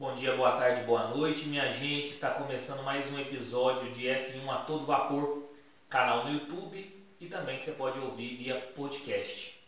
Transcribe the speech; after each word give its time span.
Bom 0.00 0.14
dia, 0.14 0.34
boa 0.34 0.52
tarde, 0.52 0.82
boa 0.84 1.08
noite, 1.08 1.46
minha 1.46 1.70
gente. 1.70 2.08
Está 2.08 2.30
começando 2.30 2.82
mais 2.82 3.12
um 3.12 3.18
episódio 3.18 3.92
de 3.92 4.06
F1 4.06 4.48
a 4.48 4.56
todo 4.64 4.86
vapor, 4.86 5.42
canal 5.90 6.24
no 6.24 6.32
YouTube 6.32 7.04
e 7.20 7.26
também 7.26 7.58
que 7.58 7.62
você 7.64 7.72
pode 7.72 7.98
ouvir 7.98 8.34
via 8.36 8.58
podcast. 8.74 9.62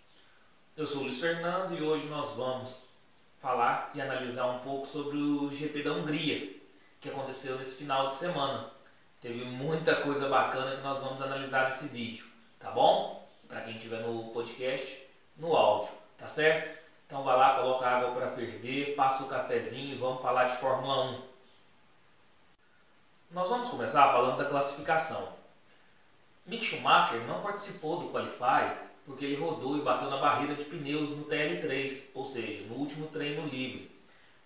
Eu 0.74 0.86
sou 0.86 1.00
o 1.00 1.02
Luiz 1.02 1.20
Fernando 1.20 1.78
e 1.78 1.82
hoje 1.82 2.06
nós 2.06 2.30
vamos 2.30 2.88
falar 3.42 3.90
e 3.94 4.00
analisar 4.00 4.46
um 4.46 4.60
pouco 4.60 4.86
sobre 4.86 5.18
o 5.18 5.52
GP 5.52 5.82
da 5.82 5.92
Hungria, 5.92 6.50
que 6.98 7.10
aconteceu 7.10 7.58
nesse 7.58 7.76
final 7.76 8.06
de 8.06 8.14
semana. 8.14 8.70
Teve 9.20 9.44
muita 9.44 9.96
coisa 9.96 10.30
bacana 10.30 10.74
que 10.74 10.80
nós 10.80 10.98
vamos 10.98 11.20
analisar 11.20 11.66
nesse 11.66 11.88
vídeo, 11.88 12.24
tá 12.58 12.70
bom? 12.70 13.28
Para 13.46 13.60
quem 13.60 13.76
estiver 13.76 14.00
no 14.00 14.30
podcast, 14.32 14.98
no 15.36 15.54
áudio, 15.54 15.90
tá 16.16 16.26
certo? 16.26 16.81
Então 17.12 17.22
vai 17.22 17.36
lá, 17.36 17.56
coloca 17.56 17.86
água 17.86 18.12
para 18.12 18.30
ferver, 18.30 18.94
passa 18.94 19.24
o 19.24 19.28
cafezinho 19.28 19.94
e 19.94 19.98
vamos 19.98 20.22
falar 20.22 20.44
de 20.44 20.56
Fórmula 20.56 21.10
1. 21.10 21.22
Nós 23.32 23.46
vamos 23.50 23.68
começar 23.68 24.10
falando 24.10 24.38
da 24.38 24.46
classificação. 24.46 25.28
Mick 26.46 26.64
Schumacher 26.64 27.20
não 27.26 27.42
participou 27.42 27.98
do 27.98 28.08
Qualify 28.08 28.78
porque 29.04 29.26
ele 29.26 29.36
rodou 29.36 29.76
e 29.76 29.82
bateu 29.82 30.08
na 30.08 30.16
barreira 30.16 30.54
de 30.54 30.64
pneus 30.64 31.10
no 31.10 31.26
TL3, 31.26 32.12
ou 32.14 32.24
seja, 32.24 32.64
no 32.64 32.76
último 32.76 33.06
treino 33.08 33.46
livre, 33.46 33.94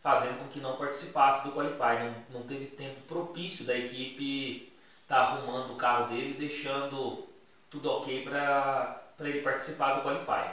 fazendo 0.02 0.36
com 0.40 0.48
que 0.48 0.58
não 0.58 0.76
participasse 0.76 1.46
do 1.46 1.54
Qualify. 1.54 2.02
Não, 2.02 2.40
não 2.40 2.46
teve 2.48 2.66
tempo 2.66 3.00
propício 3.02 3.64
da 3.64 3.78
equipe 3.78 4.72
estar 5.02 5.14
tá 5.14 5.22
arrumando 5.22 5.74
o 5.74 5.76
carro 5.76 6.08
dele, 6.08 6.34
deixando 6.36 7.28
tudo 7.70 7.92
ok 7.92 8.24
para 8.24 9.04
ele 9.20 9.40
participar 9.40 9.94
do 9.94 10.02
Qualify. 10.02 10.50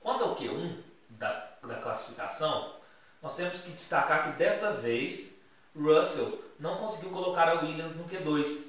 Quanto 0.00 0.24
ao 0.24 0.34
Q1, 0.34 0.93
da, 1.18 1.50
da 1.62 1.76
classificação, 1.76 2.74
nós 3.22 3.34
temos 3.34 3.58
que 3.58 3.70
destacar 3.70 4.24
que 4.24 4.38
desta 4.38 4.72
vez 4.72 5.34
Russell 5.74 6.42
não 6.58 6.76
conseguiu 6.76 7.10
colocar 7.10 7.48
a 7.48 7.60
Williams 7.60 7.94
no 7.94 8.04
Q2. 8.04 8.66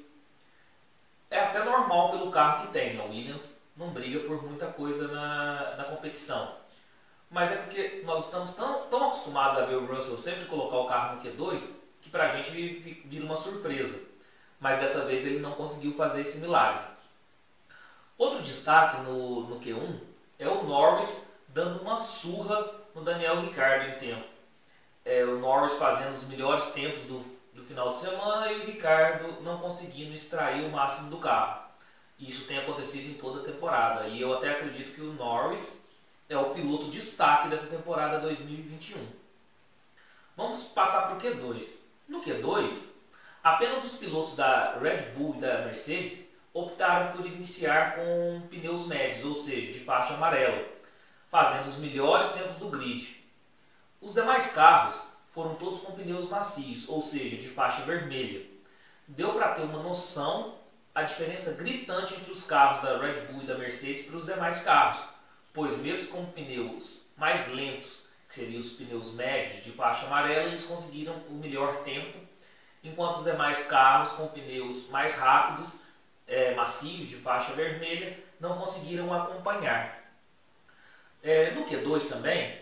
É 1.30 1.40
até 1.40 1.62
normal 1.64 2.10
pelo 2.10 2.30
carro 2.30 2.66
que 2.66 2.72
tem, 2.72 2.98
a 3.00 3.04
Williams 3.04 3.58
não 3.76 3.90
briga 3.90 4.20
por 4.20 4.42
muita 4.42 4.66
coisa 4.66 5.08
na, 5.08 5.76
na 5.76 5.84
competição. 5.84 6.56
Mas 7.30 7.50
é 7.52 7.56
porque 7.56 8.02
nós 8.04 8.24
estamos 8.24 8.54
tão, 8.54 8.86
tão 8.88 9.08
acostumados 9.08 9.58
a 9.58 9.66
ver 9.66 9.76
o 9.76 9.86
Russell 9.86 10.16
sempre 10.16 10.46
colocar 10.46 10.76
o 10.78 10.86
carro 10.86 11.16
no 11.16 11.22
Q2 11.22 11.70
que 12.00 12.08
pra 12.08 12.28
gente 12.28 12.50
vira 13.04 13.24
uma 13.24 13.36
surpresa. 13.36 14.00
Mas 14.60 14.78
dessa 14.78 15.04
vez 15.04 15.24
ele 15.26 15.40
não 15.40 15.52
conseguiu 15.52 15.92
fazer 15.94 16.20
esse 16.22 16.38
milagre. 16.38 16.84
Outro 18.16 18.40
destaque 18.40 19.02
no, 19.02 19.42
no 19.42 19.60
Q1 19.60 20.00
é 20.38 20.48
o 20.48 20.62
Norris 20.62 21.25
dando 21.56 21.80
uma 21.80 21.96
surra 21.96 22.70
no 22.94 23.00
Daniel 23.00 23.40
Ricardo 23.40 23.88
em 23.88 23.98
tempo. 23.98 24.26
É, 25.02 25.24
o 25.24 25.38
Norris 25.38 25.76
fazendo 25.76 26.12
os 26.12 26.28
melhores 26.28 26.66
tempos 26.66 27.04
do, 27.04 27.20
do 27.54 27.64
final 27.64 27.88
de 27.88 27.96
semana 27.96 28.52
e 28.52 28.60
o 28.60 28.66
Ricardo 28.66 29.40
não 29.40 29.56
conseguindo 29.56 30.12
extrair 30.14 30.66
o 30.66 30.70
máximo 30.70 31.08
do 31.08 31.16
carro. 31.16 31.62
Isso 32.18 32.46
tem 32.46 32.58
acontecido 32.58 33.08
em 33.08 33.14
toda 33.14 33.40
a 33.40 33.44
temporada 33.52 34.06
e 34.06 34.20
eu 34.20 34.34
até 34.34 34.50
acredito 34.50 34.94
que 34.94 35.00
o 35.00 35.14
Norris 35.14 35.82
é 36.28 36.36
o 36.36 36.50
piloto 36.50 36.90
destaque 36.90 37.48
dessa 37.48 37.68
temporada 37.68 38.18
2021. 38.18 38.98
Vamos 40.36 40.64
passar 40.64 41.06
para 41.06 41.16
o 41.16 41.18
Q2. 41.18 41.78
No 42.06 42.22
Q2, 42.22 42.88
apenas 43.42 43.82
os 43.82 43.94
pilotos 43.94 44.36
da 44.36 44.78
Red 44.78 44.98
Bull 45.16 45.36
e 45.36 45.40
da 45.40 45.62
Mercedes 45.62 46.36
optaram 46.52 47.16
por 47.16 47.24
iniciar 47.24 47.96
com 47.96 48.42
pneus 48.50 48.86
médios, 48.86 49.24
ou 49.24 49.34
seja, 49.34 49.72
de 49.72 49.80
faixa 49.80 50.12
amarela 50.12 50.75
fazendo 51.30 51.66
os 51.66 51.76
melhores 51.76 52.28
tempos 52.30 52.56
do 52.56 52.68
grid. 52.68 53.24
Os 54.00 54.14
demais 54.14 54.52
carros 54.52 55.08
foram 55.30 55.54
todos 55.56 55.80
com 55.80 55.92
pneus 55.92 56.28
macios, 56.28 56.88
ou 56.88 57.02
seja, 57.02 57.36
de 57.36 57.48
faixa 57.48 57.82
vermelha. 57.82 58.46
Deu 59.06 59.34
para 59.34 59.52
ter 59.52 59.62
uma 59.62 59.82
noção 59.82 60.54
a 60.94 61.02
diferença 61.02 61.52
gritante 61.52 62.14
entre 62.14 62.32
os 62.32 62.44
carros 62.44 62.80
da 62.80 62.96
Red 62.96 63.20
Bull 63.26 63.42
e 63.42 63.46
da 63.46 63.58
Mercedes 63.58 64.06
para 64.06 64.16
os 64.16 64.24
demais 64.24 64.60
carros, 64.60 65.06
pois 65.52 65.76
mesmo 65.76 66.12
com 66.12 66.24
pneus 66.24 67.02
mais 67.18 67.48
lentos, 67.48 68.04
que 68.26 68.34
seriam 68.34 68.58
os 68.58 68.70
pneus 68.70 69.12
médios 69.12 69.62
de 69.62 69.72
faixa 69.72 70.06
amarela, 70.06 70.44
eles 70.44 70.64
conseguiram 70.64 71.12
o 71.28 71.34
melhor 71.34 71.82
tempo, 71.82 72.18
enquanto 72.82 73.16
os 73.16 73.24
demais 73.24 73.66
carros 73.66 74.12
com 74.12 74.26
pneus 74.28 74.88
mais 74.88 75.14
rápidos, 75.14 75.80
é, 76.26 76.54
macios 76.54 77.08
de 77.08 77.16
faixa 77.16 77.52
vermelha, 77.52 78.18
não 78.40 78.56
conseguiram 78.56 79.12
acompanhar. 79.12 80.05
É, 81.26 81.50
no 81.50 81.64
Q2 81.64 82.08
também, 82.08 82.56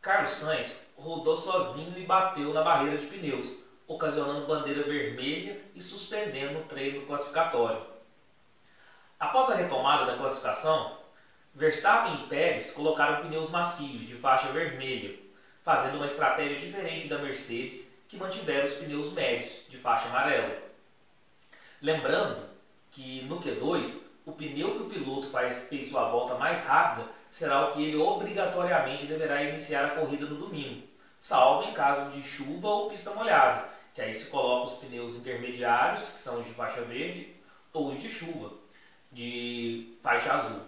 Carlos 0.00 0.30
Sainz 0.30 0.80
rodou 0.96 1.36
sozinho 1.36 1.92
e 1.98 2.06
bateu 2.06 2.50
na 2.54 2.62
barreira 2.62 2.96
de 2.96 3.04
pneus, 3.04 3.58
ocasionando 3.86 4.46
bandeira 4.46 4.84
vermelha 4.84 5.60
e 5.74 5.82
suspendendo 5.82 6.60
o 6.60 6.64
treino 6.64 7.04
classificatório. 7.04 7.84
Após 9.20 9.50
a 9.50 9.54
retomada 9.54 10.06
da 10.06 10.16
classificação, 10.16 10.96
Verstappen 11.54 12.24
e 12.24 12.26
Pérez 12.26 12.70
colocaram 12.70 13.26
pneus 13.26 13.50
macios 13.50 14.06
de 14.06 14.14
faixa 14.14 14.48
vermelha, 14.48 15.14
fazendo 15.62 15.96
uma 15.96 16.06
estratégia 16.06 16.56
diferente 16.56 17.08
da 17.08 17.18
Mercedes, 17.18 17.94
que 18.08 18.16
mantiveram 18.16 18.64
os 18.64 18.72
pneus 18.72 19.12
médios 19.12 19.66
de 19.68 19.76
faixa 19.76 20.08
amarela. 20.08 20.56
Lembrando 21.82 22.48
que 22.90 23.20
no 23.24 23.38
Q2 23.42 24.00
o 24.24 24.32
pneu 24.32 24.74
que 24.74 24.82
o 24.84 24.88
piloto 24.88 25.28
faz 25.28 25.68
fez 25.68 25.90
sua 25.90 26.08
volta 26.08 26.34
mais 26.36 26.64
rápida 26.64 27.14
será 27.28 27.66
o 27.66 27.72
que 27.72 27.82
ele 27.82 27.96
obrigatoriamente 27.96 29.06
deverá 29.06 29.42
iniciar 29.42 29.86
a 29.86 29.90
corrida 29.90 30.26
no 30.26 30.36
domingo, 30.36 30.86
salvo 31.18 31.68
em 31.68 31.72
caso 31.72 32.10
de 32.10 32.22
chuva 32.26 32.68
ou 32.68 32.90
pista 32.90 33.10
molhada, 33.10 33.68
que 33.94 34.00
aí 34.00 34.12
se 34.14 34.26
coloca 34.26 34.70
os 34.70 34.78
pneus 34.78 35.14
intermediários, 35.14 36.10
que 36.10 36.18
são 36.18 36.40
os 36.40 36.46
de 36.46 36.52
faixa 36.52 36.82
verde, 36.82 37.34
ou 37.72 37.88
os 37.88 37.98
de 37.98 38.08
chuva, 38.08 38.52
de 39.10 39.96
faixa 40.02 40.32
azul. 40.32 40.62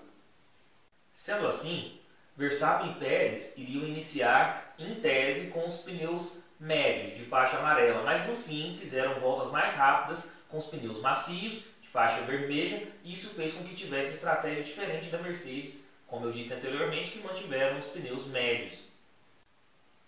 Sendo 1.15 1.47
assim, 1.47 1.99
Verstappen 2.37 2.93
e 2.93 2.95
Pérez 2.95 3.53
iriam 3.57 3.85
iniciar 3.85 4.75
em 4.79 4.95
tese 4.97 5.49
com 5.49 5.67
os 5.67 5.79
pneus 5.79 6.39
médios 6.59 7.17
de 7.17 7.25
faixa 7.25 7.59
amarela, 7.59 8.03
mas 8.03 8.27
no 8.27 8.35
fim 8.35 8.77
fizeram 8.79 9.15
voltas 9.21 9.51
mais 9.51 9.75
rápidas 9.75 10.31
com 10.49 10.59
os 10.59 10.67
pneus 10.67 11.01
macios 11.01 11.67
faixa 11.91 12.21
vermelha, 12.23 12.87
e 13.03 13.13
isso 13.13 13.31
fez 13.31 13.53
com 13.53 13.65
que 13.65 13.75
tivesse 13.75 14.13
estratégia 14.13 14.63
diferente 14.63 15.09
da 15.09 15.19
Mercedes, 15.19 15.88
como 16.09 16.27
eu 16.27 16.33
disse 16.33 16.53
anteriormente, 16.53 17.11
que 17.13 17.21
mantiveram 17.21 17.77
os 17.77 17.87
pneus 17.87 18.27
médios. 18.27 18.89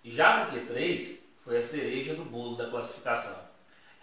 Já 0.03 0.45
no 0.45 0.51
Q3, 0.51 1.21
foi 1.45 1.59
a 1.59 1.63
cereja 1.63 2.15
do 2.15 2.25
bolo 2.25 2.57
da 2.57 2.69
classificação. 2.69 3.39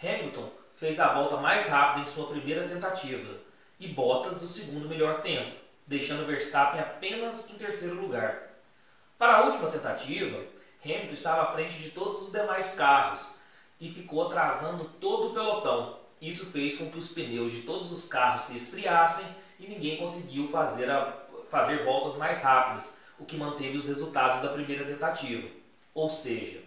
Hamilton 0.01 0.49
fez 0.75 0.99
a 0.99 1.13
volta 1.13 1.37
mais 1.37 1.65
rápida 1.65 2.01
em 2.01 2.05
sua 2.05 2.27
primeira 2.27 2.67
tentativa 2.67 3.35
e 3.79 3.87
Bottas 3.87 4.41
o 4.41 4.47
segundo 4.47 4.87
melhor 4.87 5.21
tempo, 5.21 5.57
deixando 5.85 6.25
Verstappen 6.25 6.79
apenas 6.79 7.49
em 7.49 7.55
terceiro 7.55 7.95
lugar. 7.95 8.43
Para 9.17 9.37
a 9.37 9.45
última 9.45 9.69
tentativa, 9.69 10.43
Hamilton 10.85 11.13
estava 11.13 11.41
à 11.41 11.53
frente 11.53 11.79
de 11.79 11.89
todos 11.89 12.21
os 12.21 12.31
demais 12.31 12.75
carros 12.75 13.35
e 13.81 13.91
ficou 13.91 14.25
atrasando 14.25 14.85
todo 14.99 15.29
o 15.29 15.33
pelotão, 15.33 15.97
isso 16.21 16.51
fez 16.51 16.77
com 16.77 16.89
que 16.89 16.97
os 16.97 17.09
pneus 17.09 17.51
de 17.51 17.61
todos 17.61 17.91
os 17.91 18.07
carros 18.07 18.45
se 18.45 18.57
esfriassem 18.57 19.25
e 19.59 19.67
ninguém 19.67 19.97
conseguiu 19.97 20.47
fazer, 20.47 20.89
a, 20.89 21.25
fazer 21.49 21.83
voltas 21.83 22.15
mais 22.15 22.41
rápidas, 22.41 22.91
o 23.19 23.25
que 23.25 23.37
manteve 23.37 23.77
os 23.77 23.87
resultados 23.87 24.41
da 24.41 24.49
primeira 24.49 24.85
tentativa. 24.85 25.47
Ou 25.93 26.09
seja, 26.09 26.59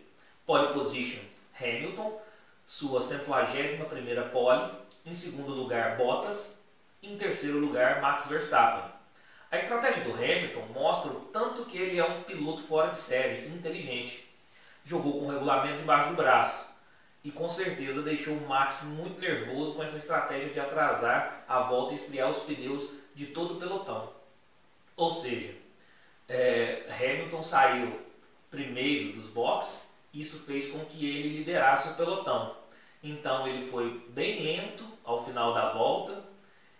pole 0.44 0.72
position 0.72 1.20
Hamilton, 1.60 2.20
sua 2.66 3.00
151ª 3.00 4.30
pole, 4.30 4.72
em 5.04 5.12
segundo 5.12 5.52
lugar 5.52 5.96
Bottas, 5.96 6.60
em 7.02 7.16
terceiro 7.16 7.58
lugar 7.58 8.00
Max 8.00 8.26
Verstappen. 8.26 8.90
A 9.50 9.56
estratégia 9.56 10.04
do 10.04 10.14
Hamilton 10.14 10.66
mostra 10.72 11.10
o 11.10 11.20
tanto 11.32 11.64
que 11.64 11.76
ele 11.76 11.98
é 11.98 12.04
um 12.04 12.22
piloto 12.22 12.62
fora 12.62 12.90
de 12.90 12.96
série, 12.96 13.48
inteligente. 13.48 14.28
Jogou 14.84 15.14
com 15.14 15.26
o 15.26 15.30
regulamento 15.30 15.78
debaixo 15.78 16.10
do 16.10 16.16
braço 16.16 16.69
e 17.22 17.31
com 17.31 17.49
certeza 17.49 18.02
deixou 18.02 18.34
o 18.34 18.49
Max 18.49 18.82
muito 18.82 19.20
nervoso 19.20 19.75
com 19.75 19.82
essa 19.82 19.99
estratégia 19.99 20.50
de 20.50 20.60
atrasar 20.60 21.44
a 21.46 21.60
volta 21.60 21.93
e 21.93 21.96
esfriar 21.96 22.28
os 22.28 22.40
pneus 22.40 22.90
de 23.14 23.26
todo 23.26 23.55
o 23.55 23.56
pelotão. 23.58 24.19
Ou 25.00 25.11
seja, 25.11 25.55
é, 26.29 26.85
Hamilton 26.91 27.43
saiu 27.43 28.00
primeiro 28.50 29.14
dos 29.14 29.31
boxes, 29.31 29.91
isso 30.12 30.44
fez 30.44 30.70
com 30.70 30.85
que 30.85 31.08
ele 31.08 31.38
liderasse 31.38 31.88
o 31.88 31.94
pelotão. 31.94 32.55
Então 33.02 33.49
ele 33.49 33.70
foi 33.70 34.06
bem 34.11 34.43
lento 34.43 34.85
ao 35.02 35.25
final 35.25 35.55
da 35.55 35.73
volta 35.73 36.23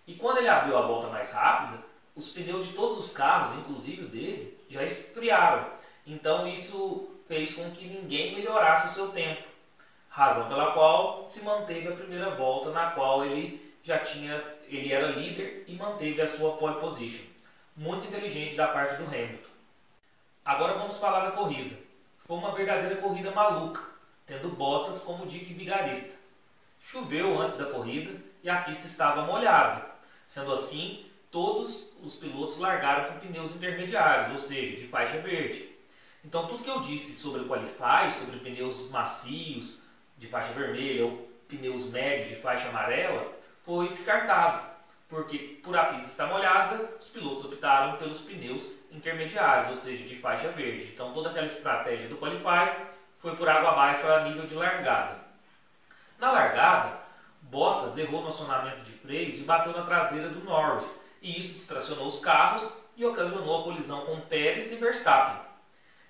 e 0.07 0.17
quando 0.17 0.37
ele 0.37 0.49
abriu 0.49 0.77
a 0.77 0.83
volta 0.83 1.07
mais 1.07 1.33
rápida, 1.33 1.83
os 2.15 2.29
pneus 2.29 2.67
de 2.67 2.75
todos 2.75 2.99
os 2.99 3.11
carros, 3.11 3.59
inclusive 3.59 4.05
o 4.05 4.09
dele, 4.09 4.59
já 4.69 4.85
esfriaram. 4.85 5.71
Então 6.07 6.47
isso 6.47 7.09
fez 7.27 7.55
com 7.55 7.71
que 7.71 7.87
ninguém 7.87 8.35
melhorasse 8.35 8.89
o 8.89 8.91
seu 8.91 9.13
tempo 9.13 9.45
razão 10.11 10.47
pela 10.47 10.73
qual 10.73 11.27
se 11.27 11.41
manteve 11.41 11.89
a 11.89 11.93
primeira 11.93 12.29
volta 12.29 12.71
na 12.71 12.91
qual 12.91 13.25
ele 13.25 13.75
já 13.83 13.99
tinha, 13.99 14.45
ele 14.69 14.93
era 14.93 15.07
líder 15.07 15.65
e 15.67 15.73
manteve 15.73 16.21
a 16.21 16.27
sua 16.27 16.59
pole 16.59 16.79
position. 16.79 17.30
Muito 17.81 18.07
inteligente 18.07 18.57
da 18.57 18.69
parte 18.69 18.97
do 18.97 19.07
Hamilton. 19.07 19.49
Agora 20.45 20.75
vamos 20.75 20.99
falar 20.99 21.21
da 21.21 21.31
corrida. 21.31 21.75
Foi 22.27 22.37
uma 22.37 22.55
verdadeira 22.55 22.97
corrida 22.97 23.31
maluca, 23.31 23.81
tendo 24.27 24.51
Bottas 24.51 25.01
como 25.01 25.25
dique 25.25 25.55
vigarista. 25.55 26.15
Choveu 26.79 27.41
antes 27.41 27.57
da 27.57 27.65
corrida 27.65 28.21
e 28.43 28.51
a 28.51 28.61
pista 28.61 28.87
estava 28.87 29.23
molhada. 29.23 29.87
Sendo 30.27 30.53
assim, 30.53 31.07
todos 31.31 31.95
os 32.03 32.17
pilotos 32.17 32.59
largaram 32.59 33.15
com 33.15 33.19
pneus 33.19 33.51
intermediários, 33.53 34.33
ou 34.33 34.39
seja, 34.39 34.77
de 34.77 34.87
faixa 34.87 35.17
verde. 35.17 35.67
Então, 36.23 36.47
tudo 36.47 36.63
que 36.63 36.69
eu 36.69 36.83
disse 36.83 37.15
sobre 37.15 37.41
o 37.41 37.49
Qualify, 37.49 38.11
sobre 38.11 38.41
pneus 38.41 38.91
macios 38.91 39.81
de 40.19 40.27
faixa 40.27 40.53
vermelha 40.53 41.07
ou 41.07 41.31
pneus 41.49 41.87
médios 41.87 42.29
de 42.29 42.37
faixa 42.37 42.69
amarela, 42.69 43.33
foi 43.63 43.89
descartado, 43.89 44.70
porque 45.11 45.61
por 45.61 45.77
a 45.77 45.87
pista 45.87 46.09
estar 46.09 46.27
molhada, 46.27 46.89
os 46.99 47.09
pilotos 47.09 47.45
optaram 47.45 47.97
pelos 47.97 48.21
pneus 48.21 48.77
intermediários, 48.93 49.71
ou 49.71 49.77
seja, 49.77 50.05
de 50.05 50.15
faixa 50.15 50.49
verde. 50.53 50.93
Então, 50.95 51.13
toda 51.13 51.31
aquela 51.31 51.47
estratégia 51.47 52.09
do 52.09 52.17
Qualify 52.17 52.87
foi 53.19 53.35
por 53.35 53.49
água 53.49 53.73
abaixo 53.73 54.07
a 54.07 54.21
nível 54.23 54.47
de 54.47 54.55
largada. 54.55 55.19
Na 56.17 56.31
largada, 56.31 57.01
Bottas 57.43 57.99
errou 57.99 58.23
no 58.23 58.29
acionamento 58.29 58.83
de 58.83 58.93
freios 58.93 59.41
e 59.41 59.43
bateu 59.43 59.73
na 59.73 59.83
traseira 59.83 60.29
do 60.29 60.45
Norris, 60.45 61.01
e 61.21 61.37
isso 61.37 61.55
distracionou 61.55 62.07
os 62.07 62.21
carros 62.21 62.73
e 62.97 63.05
ocasionou 63.05 63.61
a 63.61 63.65
colisão 63.65 64.07
com 64.07 64.21
Pérez 64.21 64.71
e 64.71 64.77
Verstappen. 64.77 65.41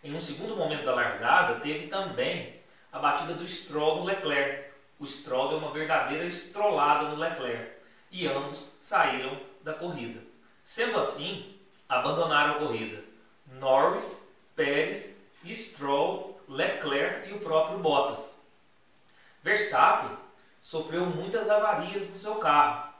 Em 0.04 0.14
um 0.14 0.20
segundo 0.20 0.54
momento 0.54 0.84
da 0.84 0.94
largada, 0.94 1.60
teve 1.60 1.86
também 1.86 2.60
a 2.92 2.98
batida 2.98 3.32
do 3.32 3.46
Stroll 3.46 4.00
no 4.00 4.04
Leclerc. 4.04 4.70
O 4.98 5.06
Stroll 5.06 5.48
deu 5.48 5.58
uma 5.58 5.72
verdadeira 5.72 6.26
estrolada 6.26 7.08
no 7.08 7.16
Leclerc 7.16 7.79
e 8.10 8.26
ambos 8.26 8.76
saíram 8.80 9.38
da 9.62 9.74
corrida. 9.74 10.20
Sendo 10.62 10.98
assim, 10.98 11.56
abandonaram 11.88 12.54
a 12.54 12.58
corrida 12.58 13.02
Norris, 13.46 14.28
Pérez, 14.54 15.16
Stroll, 15.44 16.40
Leclerc 16.48 17.28
e 17.28 17.32
o 17.32 17.38
próprio 17.38 17.78
Bottas. 17.78 18.38
Verstappen 19.42 20.16
sofreu 20.60 21.06
muitas 21.06 21.48
avarias 21.48 22.08
no 22.08 22.18
seu 22.18 22.36
carro, 22.36 22.92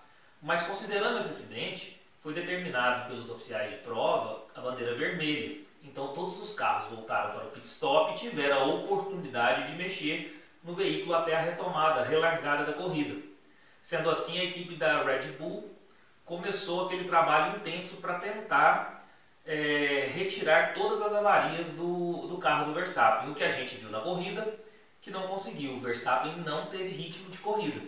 mas 0.42 0.62
considerando 0.62 1.18
esse 1.18 1.30
acidente, 1.30 2.00
foi 2.18 2.32
determinado 2.32 3.08
pelos 3.08 3.30
oficiais 3.30 3.70
de 3.70 3.76
prova 3.78 4.44
a 4.54 4.60
bandeira 4.60 4.94
vermelha 4.94 5.70
então 5.82 6.08
todos 6.08 6.40
os 6.40 6.54
carros 6.54 6.86
voltaram 6.86 7.32
para 7.32 7.46
o 7.46 7.50
pit 7.50 7.66
stop 7.66 8.12
e 8.12 8.14
tiveram 8.14 8.58
a 8.58 8.66
oportunidade 8.66 9.70
de 9.70 9.78
mexer 9.78 10.38
no 10.62 10.74
veículo 10.74 11.14
até 11.14 11.34
a 11.34 11.40
retomada, 11.40 12.00
a 12.00 12.04
relargada 12.04 12.64
da 12.64 12.74
corrida. 12.74 13.29
Sendo 13.80 14.10
assim, 14.10 14.38
a 14.38 14.44
equipe 14.44 14.74
da 14.76 15.02
Red 15.02 15.32
Bull 15.38 15.74
começou 16.24 16.86
aquele 16.86 17.04
trabalho 17.04 17.56
intenso 17.56 17.96
para 17.96 18.18
tentar 18.18 19.04
é, 19.44 20.08
retirar 20.14 20.74
todas 20.74 21.00
as 21.00 21.12
avarias 21.12 21.68
do, 21.70 22.26
do 22.28 22.38
carro 22.38 22.66
do 22.66 22.74
Verstappen. 22.74 23.30
O 23.30 23.34
que 23.34 23.44
a 23.44 23.50
gente 23.50 23.76
viu 23.76 23.90
na 23.90 24.00
corrida, 24.00 24.46
que 25.00 25.10
não 25.10 25.26
conseguiu. 25.26 25.74
O 25.74 25.80
Verstappen 25.80 26.36
não 26.38 26.66
teve 26.66 26.88
ritmo 26.88 27.30
de 27.30 27.38
corrida. 27.38 27.80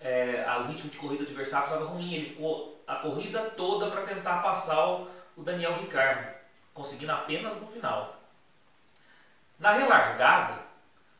É, 0.00 0.44
o 0.60 0.66
ritmo 0.66 0.88
de 0.88 0.96
corrida 0.96 1.24
do 1.24 1.34
Verstappen 1.34 1.72
estava 1.72 1.90
ruim. 1.90 2.14
Ele 2.14 2.26
ficou 2.26 2.82
a 2.86 2.96
corrida 2.96 3.50
toda 3.50 3.90
para 3.90 4.02
tentar 4.02 4.42
passar 4.42 4.88
o, 4.88 5.08
o 5.36 5.42
Daniel 5.42 5.74
Ricciardo 5.74 6.42
conseguindo 6.72 7.12
apenas 7.12 7.56
no 7.60 7.66
final. 7.66 8.16
Na 9.58 9.72
relargada, 9.72 10.58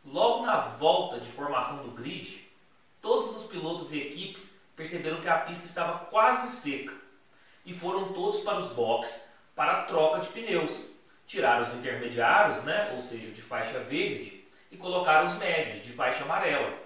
logo 0.05 0.45
na 0.47 0.57
volta 0.57 1.21
de 1.21 1.29
formação 1.29 1.85
do 1.85 1.91
grid, 1.91 2.51
todos 3.03 3.35
os 3.35 3.51
pilotos 3.51 3.93
e 3.93 4.01
equipes 4.01 4.57
perceberam 4.77 5.21
que 5.21 5.29
a 5.29 5.39
pista 5.39 5.67
estava 5.67 6.07
quase 6.07 6.57
seca 6.57 6.95
e 7.67 7.75
foram 7.75 8.13
todos 8.13 8.41
para 8.41 8.57
os 8.57 8.71
boxes 8.71 9.29
para 9.55 9.73
a 9.73 9.83
troca 9.83 10.21
de 10.21 10.29
pneus. 10.29 10.93
Tiraram 11.27 11.63
os 11.63 11.75
intermediários, 11.75 12.63
né, 12.65 12.91
ou 12.95 13.01
seja, 13.01 13.31
de 13.31 13.43
faixa 13.43 13.81
verde, 13.81 14.45
e 14.71 14.77
colocaram 14.77 15.27
os 15.27 15.35
médios, 15.35 15.85
de 15.85 15.93
faixa 15.93 16.25
amarela, 16.25 16.79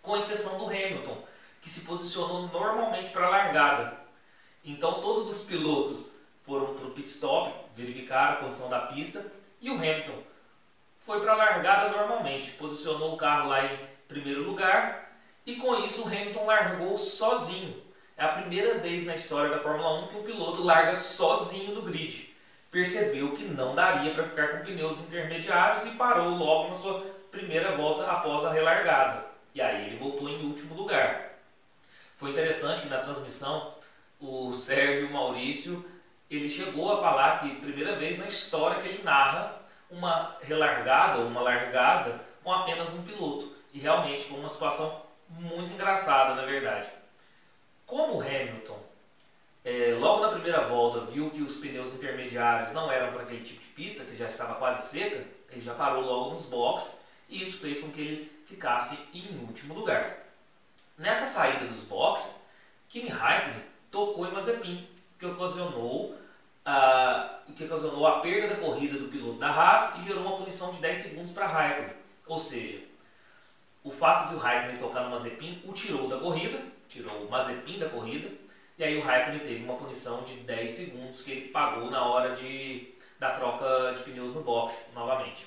com 0.00 0.16
exceção 0.16 0.58
do 0.58 0.66
Hamilton, 0.66 1.22
que 1.60 1.68
se 1.68 1.82
posicionou 1.82 2.48
normalmente 2.48 3.10
para 3.10 3.26
a 3.26 3.30
largada. 3.30 3.96
Então 4.64 5.00
todos 5.00 5.28
os 5.28 5.44
pilotos 5.44 6.10
foram 6.44 6.74
para 6.74 6.86
o 6.86 6.90
pit 6.90 7.08
stop, 7.08 7.54
verificaram 7.76 8.34
a 8.34 8.36
condição 8.36 8.68
da 8.68 8.80
pista 8.80 9.24
e 9.60 9.70
o 9.70 9.74
Hamilton 9.74 10.22
foi 10.98 11.20
para 11.20 11.32
a 11.32 11.36
largada 11.36 11.96
normalmente, 11.96 12.52
posicionou 12.52 13.14
o 13.14 13.16
carro 13.16 13.48
lá 13.48 13.64
em 13.64 13.78
primeiro 14.08 14.42
lugar 14.42 15.11
e 15.46 15.56
com 15.56 15.84
isso 15.84 16.02
o 16.02 16.06
Hamilton 16.06 16.46
largou 16.46 16.96
sozinho. 16.96 17.82
É 18.16 18.24
a 18.24 18.28
primeira 18.28 18.78
vez 18.78 19.04
na 19.04 19.14
história 19.14 19.50
da 19.50 19.58
Fórmula 19.58 20.04
1 20.04 20.08
que 20.08 20.18
o 20.18 20.22
piloto 20.22 20.62
larga 20.62 20.94
sozinho 20.94 21.74
no 21.74 21.82
grid. 21.82 22.32
Percebeu 22.70 23.32
que 23.32 23.44
não 23.44 23.74
daria 23.74 24.14
para 24.14 24.24
ficar 24.24 24.48
com 24.48 24.64
pneus 24.64 25.00
intermediários 25.00 25.84
e 25.84 25.90
parou 25.90 26.30
logo 26.30 26.68
na 26.68 26.74
sua 26.74 27.04
primeira 27.30 27.76
volta 27.76 28.06
após 28.06 28.44
a 28.44 28.52
relargada. 28.52 29.26
E 29.54 29.60
aí 29.60 29.86
ele 29.86 29.96
voltou 29.96 30.28
em 30.28 30.46
último 30.46 30.74
lugar. 30.74 31.32
Foi 32.16 32.30
interessante 32.30 32.82
que 32.82 32.88
na 32.88 32.98
transmissão 32.98 33.74
o 34.20 34.52
Sérgio 34.52 35.10
Maurício 35.10 35.84
ele 36.30 36.48
chegou 36.48 36.92
a 36.92 37.02
falar 37.02 37.40
que 37.40 37.56
primeira 37.56 37.96
vez 37.96 38.18
na 38.18 38.26
história 38.26 38.80
que 38.80 38.88
ele 38.88 39.02
narra 39.02 39.60
uma 39.90 40.36
relargada 40.40 41.18
ou 41.18 41.26
uma 41.26 41.42
largada 41.42 42.20
com 42.42 42.52
apenas 42.52 42.94
um 42.94 43.02
piloto. 43.02 43.52
E 43.72 43.78
realmente 43.78 44.24
foi 44.24 44.38
uma 44.38 44.48
situação 44.48 45.01
muito 45.38 45.72
engraçada, 45.72 46.34
na 46.34 46.44
verdade. 46.44 46.88
Como 47.86 48.16
o 48.16 48.20
Hamilton, 48.20 48.78
é, 49.64 49.96
logo 49.98 50.22
na 50.22 50.32
primeira 50.32 50.66
volta, 50.66 51.06
viu 51.06 51.30
que 51.30 51.42
os 51.42 51.56
pneus 51.56 51.92
intermediários 51.92 52.72
não 52.72 52.90
eram 52.90 53.12
para 53.12 53.22
aquele 53.22 53.42
tipo 53.42 53.60
de 53.60 53.68
pista, 53.68 54.04
que 54.04 54.16
já 54.16 54.26
estava 54.26 54.54
quase 54.56 54.88
seca, 54.88 55.24
ele 55.50 55.60
já 55.60 55.74
parou 55.74 56.02
logo 56.02 56.30
nos 56.30 56.46
boxes 56.46 56.98
e 57.28 57.42
isso 57.42 57.58
fez 57.58 57.78
com 57.78 57.90
que 57.90 58.00
ele 58.00 58.32
ficasse 58.46 58.98
em 59.14 59.38
último 59.46 59.74
lugar. 59.74 60.18
Nessa 60.98 61.26
saída 61.26 61.66
dos 61.66 61.84
boxes, 61.84 62.40
Kimi 62.88 63.08
Raikkonen 63.08 63.62
tocou 63.90 64.26
em 64.26 64.32
Mazepin, 64.32 64.88
que 65.18 65.26
ocasionou 65.26 66.16
ah, 66.64 67.40
que 67.56 67.64
ocasionou 67.64 68.06
a 68.06 68.20
perda 68.20 68.54
da 68.54 68.60
corrida 68.60 68.98
do 68.98 69.08
piloto 69.08 69.38
da 69.38 69.48
Haas 69.48 69.96
e 69.98 70.02
gerou 70.02 70.22
uma 70.22 70.36
punição 70.36 70.70
de 70.70 70.78
10 70.78 70.96
segundos 70.96 71.32
para 71.32 71.46
Raikkonen. 71.46 71.94
Ou 72.26 72.38
seja, 72.38 72.82
o 73.84 73.90
fato 73.90 74.28
de 74.28 74.34
o 74.36 74.38
Raikkonen 74.38 74.76
tocar 74.76 75.02
no 75.04 75.10
Mazepin 75.10 75.62
o 75.64 75.72
tirou 75.72 76.08
da 76.08 76.18
corrida, 76.18 76.60
tirou 76.88 77.24
o 77.24 77.30
Mazepin 77.30 77.78
da 77.78 77.88
corrida, 77.88 78.28
e 78.78 78.84
aí 78.84 78.96
o 78.96 79.02
Raikkonen 79.02 79.40
teve 79.40 79.64
uma 79.64 79.76
punição 79.76 80.22
de 80.22 80.34
10 80.38 80.70
segundos 80.70 81.22
que 81.22 81.30
ele 81.30 81.48
pagou 81.48 81.90
na 81.90 82.04
hora 82.04 82.34
de, 82.34 82.94
da 83.18 83.30
troca 83.30 83.92
de 83.92 84.02
pneus 84.02 84.34
no 84.34 84.42
box 84.42 84.92
novamente. 84.94 85.46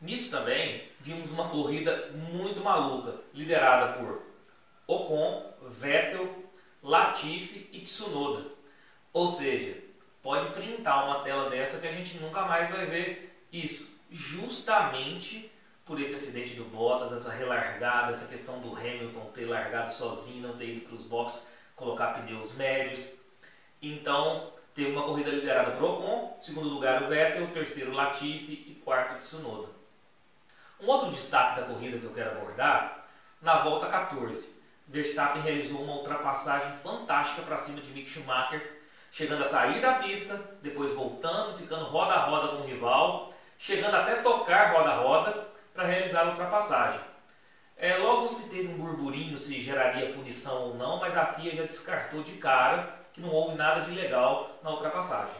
Nisso 0.00 0.30
também 0.30 0.88
vimos 0.98 1.30
uma 1.30 1.48
corrida 1.48 2.10
muito 2.12 2.60
maluca, 2.60 3.20
liderada 3.32 3.98
por 3.98 4.22
Ocon, 4.86 5.54
Vettel, 5.68 6.44
Latifi 6.82 7.68
e 7.70 7.80
Tsunoda. 7.82 8.50
Ou 9.12 9.28
seja, 9.28 9.76
pode 10.20 10.46
printar 10.46 11.04
uma 11.04 11.20
tela 11.20 11.48
dessa 11.48 11.78
que 11.78 11.86
a 11.86 11.92
gente 11.92 12.18
nunca 12.18 12.42
mais 12.42 12.68
vai 12.68 12.86
ver 12.86 13.32
isso. 13.52 13.96
Justamente 14.10 15.51
por 15.84 16.00
esse 16.00 16.14
acidente 16.14 16.54
do 16.54 16.64
Bottas, 16.64 17.12
essa 17.12 17.30
relargada, 17.30 18.10
essa 18.10 18.26
questão 18.26 18.60
do 18.60 18.76
Hamilton 18.76 19.30
ter 19.34 19.46
largado 19.46 19.92
sozinho, 19.92 20.46
não 20.46 20.56
ter 20.56 20.76
ido 20.76 20.86
para 20.86 20.94
os 20.94 21.04
boxes 21.04 21.46
colocar 21.74 22.14
pneus 22.14 22.54
médios. 22.54 23.16
Então, 23.80 24.52
teve 24.74 24.90
uma 24.92 25.02
corrida 25.02 25.30
liderada 25.30 25.72
por 25.72 25.84
Ocon, 25.84 26.36
segundo 26.40 26.68
lugar 26.68 27.02
o 27.02 27.08
Vettel, 27.08 27.48
terceiro 27.48 27.92
Latifi 27.92 28.52
e 28.68 28.80
quarto 28.84 29.16
Tsunoda. 29.16 29.68
Um 30.80 30.86
outro 30.86 31.10
destaque 31.10 31.60
da 31.60 31.66
corrida 31.66 31.98
que 31.98 32.04
eu 32.04 32.12
quero 32.12 32.32
abordar, 32.32 33.06
na 33.40 33.58
volta 33.58 33.86
14, 33.86 34.48
Verstappen 34.86 35.42
realizou 35.42 35.82
uma 35.82 35.96
ultrapassagem 35.96 36.72
fantástica 36.76 37.42
para 37.42 37.56
cima 37.56 37.80
de 37.80 37.90
Mick 37.90 38.08
Schumacher 38.08 38.82
chegando 39.12 39.42
a 39.42 39.44
sair 39.44 39.80
da 39.80 39.94
pista, 39.94 40.40
depois 40.62 40.92
voltando, 40.94 41.56
ficando 41.56 41.84
roda 41.84 42.14
a 42.14 42.20
roda 42.20 42.48
com 42.48 42.62
o 42.62 42.66
rival, 42.66 43.32
chegando 43.58 43.94
até 43.94 44.16
tocar 44.16 44.72
roda 44.72 44.88
a 44.88 44.96
roda 44.96 45.51
para 45.72 45.84
realizar 45.84 46.22
a 46.22 46.30
ultrapassagem. 46.30 47.00
É, 47.76 47.96
logo 47.96 48.28
se 48.28 48.48
teve 48.48 48.68
um 48.68 48.76
burburinho 48.76 49.36
se 49.36 49.60
geraria 49.60 50.12
punição 50.12 50.68
ou 50.68 50.74
não, 50.74 50.98
mas 50.98 51.16
a 51.16 51.26
FIA 51.26 51.54
já 51.54 51.62
descartou 51.64 52.22
de 52.22 52.32
cara 52.32 52.98
que 53.12 53.20
não 53.20 53.30
houve 53.30 53.56
nada 53.56 53.80
de 53.80 53.90
legal 53.90 54.58
na 54.62 54.70
ultrapassagem. 54.70 55.34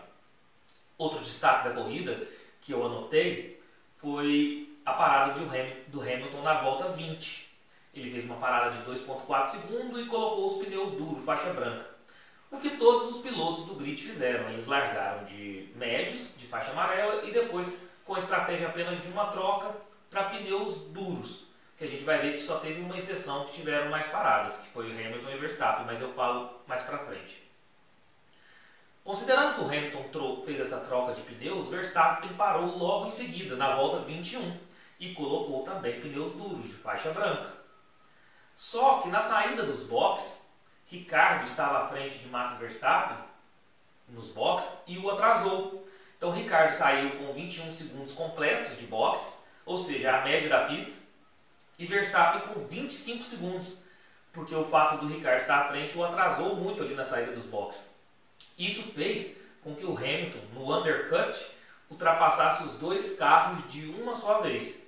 Outro 0.99 1.21
destaque 1.21 1.69
da 1.69 1.75
corrida 1.75 2.27
que 2.61 2.73
eu 2.73 2.85
anotei 2.85 3.63
foi 3.97 4.77
a 4.85 4.93
parada 4.93 5.39
do 5.89 6.01
Hamilton 6.01 6.43
na 6.43 6.61
volta 6.61 6.89
20. 6.89 7.49
Ele 7.95 8.11
fez 8.11 8.25
uma 8.25 8.37
parada 8.37 8.71
de 8.71 8.83
2,4 8.85 9.47
segundos 9.47 10.01
e 10.01 10.07
colocou 10.07 10.47
os 10.47 10.65
pneus 10.65 10.93
duros, 10.93 11.25
faixa 11.25 11.53
branca. 11.53 11.87
O 12.51 12.59
que 12.59 12.77
todos 12.77 13.17
os 13.17 13.23
pilotos 13.23 13.65
do 13.65 13.75
grid 13.75 13.97
fizeram. 13.97 14.49
Eles 14.51 14.67
largaram 14.67 15.25
de 15.25 15.71
médios, 15.77 16.35
de 16.37 16.47
faixa 16.47 16.71
amarela, 16.71 17.25
e 17.25 17.33
depois, 17.33 17.73
com 18.05 18.17
estratégia 18.17 18.69
apenas 18.69 19.01
de 19.01 19.09
uma 19.09 19.27
troca, 19.27 19.75
para 20.13 20.25
pneus 20.25 20.83
duros. 20.93 21.47
Que 21.79 21.85
a 21.85 21.89
gente 21.89 22.05
vai 22.05 22.19
ver 22.21 22.35
que 22.35 22.39
só 22.39 22.59
teve 22.59 22.81
uma 22.81 22.97
exceção 22.97 23.45
que 23.47 23.53
tiveram 23.53 23.91
mais 23.91 24.07
paradas, 24.07 24.59
que 24.59 24.69
foi 24.69 24.89
o 24.89 24.93
Hamilton 24.93 25.31
e 25.31 25.35
o 25.35 25.41
Verstappen, 25.41 25.87
mas 25.87 26.01
eu 26.01 26.13
falo 26.13 26.61
mais 26.69 26.83
para 26.83 26.99
frente. 26.99 27.43
Considerando 29.03 29.57
que 29.57 29.61
o 29.63 29.67
Hamilton 29.67 30.43
fez 30.45 30.61
essa 30.61 30.79
troca 30.79 31.13
de 31.13 31.23
pneus, 31.23 31.67
Verstappen 31.67 32.35
parou 32.35 32.79
logo 32.79 33.07
em 33.07 33.11
seguida, 33.11 33.57
na 33.57 33.75
volta 33.75 33.99
21, 34.01 34.57
e 35.01 35.13
colocou 35.13 35.65
também 35.65 36.01
pneus 36.01 36.31
duros 36.33 36.69
de 36.69 36.75
faixa 36.75 37.11
branca. 37.11 37.53
Só 38.55 39.01
que 39.01 39.09
na 39.09 39.19
saída 39.19 39.65
dos 39.65 39.87
boxes, 39.87 40.43
Ricardo 40.87 41.47
estava 41.49 41.79
à 41.79 41.89
frente 41.89 42.19
de 42.19 42.29
Max 42.29 42.55
Verstappen 42.59 43.17
nos 44.09 44.29
boxes 44.29 44.71
e 44.87 44.99
o 44.99 45.11
atrasou. 45.11 45.85
Então 46.17 46.31
Ricardo 46.31 46.71
saiu 46.71 47.19
com 47.19 47.33
21 47.33 47.73
segundos 47.73 48.13
completos 48.13 48.79
de 48.79 48.87
boxe, 48.87 49.42
ou 49.65 49.79
seja, 49.79 50.17
a 50.17 50.23
média 50.23 50.49
da 50.49 50.67
pista, 50.67 50.93
e 51.79 51.87
Verstappen 51.87 52.41
com 52.43 52.61
25 52.61 53.25
segundos, 53.25 53.77
porque 54.33 54.55
o 54.55 54.65
fato 54.65 54.99
do 54.99 55.13
Ricardo 55.13 55.41
estar 55.41 55.61
à 55.61 55.69
frente 55.69 55.97
o 55.97 56.05
atrasou 56.05 56.57
muito 56.57 56.83
ali 56.83 56.95
na 56.95 57.05
saída 57.05 57.33
dos 57.33 57.47
boxes. 57.47 57.85
Isso 58.59 58.83
fez 58.83 59.37
com 59.63 59.75
que 59.75 59.85
o 59.85 59.97
Hamilton, 59.97 60.39
no 60.55 60.79
undercut, 60.79 61.47
ultrapassasse 61.91 62.63
os 62.65 62.79
dois 62.79 63.17
carros 63.17 63.71
de 63.71 63.91
uma 63.91 64.15
só 64.15 64.41
vez. 64.41 64.83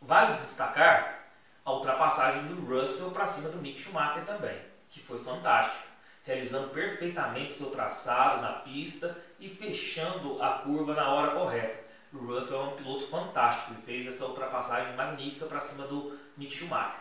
Vale 0.00 0.34
destacar 0.34 1.26
a 1.64 1.72
ultrapassagem 1.72 2.44
do 2.44 2.64
Russell 2.64 3.10
para 3.10 3.26
cima 3.26 3.48
do 3.48 3.58
Mick 3.58 3.78
Schumacher 3.78 4.24
também, 4.24 4.56
que 4.88 5.00
foi 5.00 5.18
fantástica, 5.18 5.84
realizando 6.24 6.70
perfeitamente 6.70 7.52
seu 7.52 7.70
traçado 7.70 8.40
na 8.40 8.52
pista 8.52 9.16
e 9.38 9.48
fechando 9.48 10.42
a 10.42 10.58
curva 10.58 10.94
na 10.94 11.08
hora 11.08 11.32
correta. 11.32 11.85
O 12.12 12.18
Russell 12.18 12.60
é 12.60 12.64
um 12.64 12.76
piloto 12.76 13.06
fantástico 13.06 13.74
e 13.78 13.82
fez 13.82 14.06
essa 14.06 14.24
ultrapassagem 14.24 14.94
magnífica 14.94 15.46
para 15.46 15.60
cima 15.60 15.86
do 15.86 16.18
Mick 16.36 16.54
Schumacher. 16.54 17.00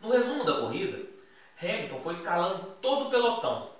No 0.00 0.10
resumo 0.10 0.44
da 0.44 0.60
corrida, 0.60 1.00
Hamilton 1.62 2.00
foi 2.00 2.12
escalando 2.12 2.72
todo 2.80 3.06
o 3.06 3.10
pelotão 3.10 3.70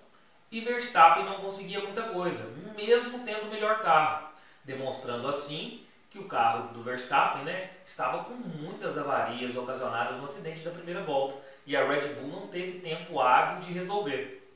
e 0.51 0.61
Verstappen 0.61 1.25
não 1.25 1.41
conseguia 1.41 1.81
muita 1.81 2.03
coisa, 2.03 2.45
mesmo 2.77 3.25
tendo 3.25 3.47
o 3.47 3.51
melhor 3.51 3.81
carro, 3.81 4.29
demonstrando 4.63 5.27
assim 5.27 5.85
que 6.09 6.19
o 6.19 6.29
carro 6.29 6.73
do 6.73 6.81
Verstappen 6.81 7.43
né, 7.43 7.71
estava 7.85 8.23
com 8.23 8.35
muitas 8.35 8.97
avarias 8.97 9.57
ocasionadas 9.57 10.17
no 10.17 10.25
acidente 10.25 10.61
da 10.61 10.71
primeira 10.71 11.03
volta 11.03 11.35
e 11.67 11.77
a 11.77 11.85
Red 11.85 12.15
Bull 12.15 12.29
não 12.29 12.47
teve 12.47 12.79
tempo 12.79 13.21
hábil 13.21 13.59
de 13.59 13.73
resolver. 13.73 14.49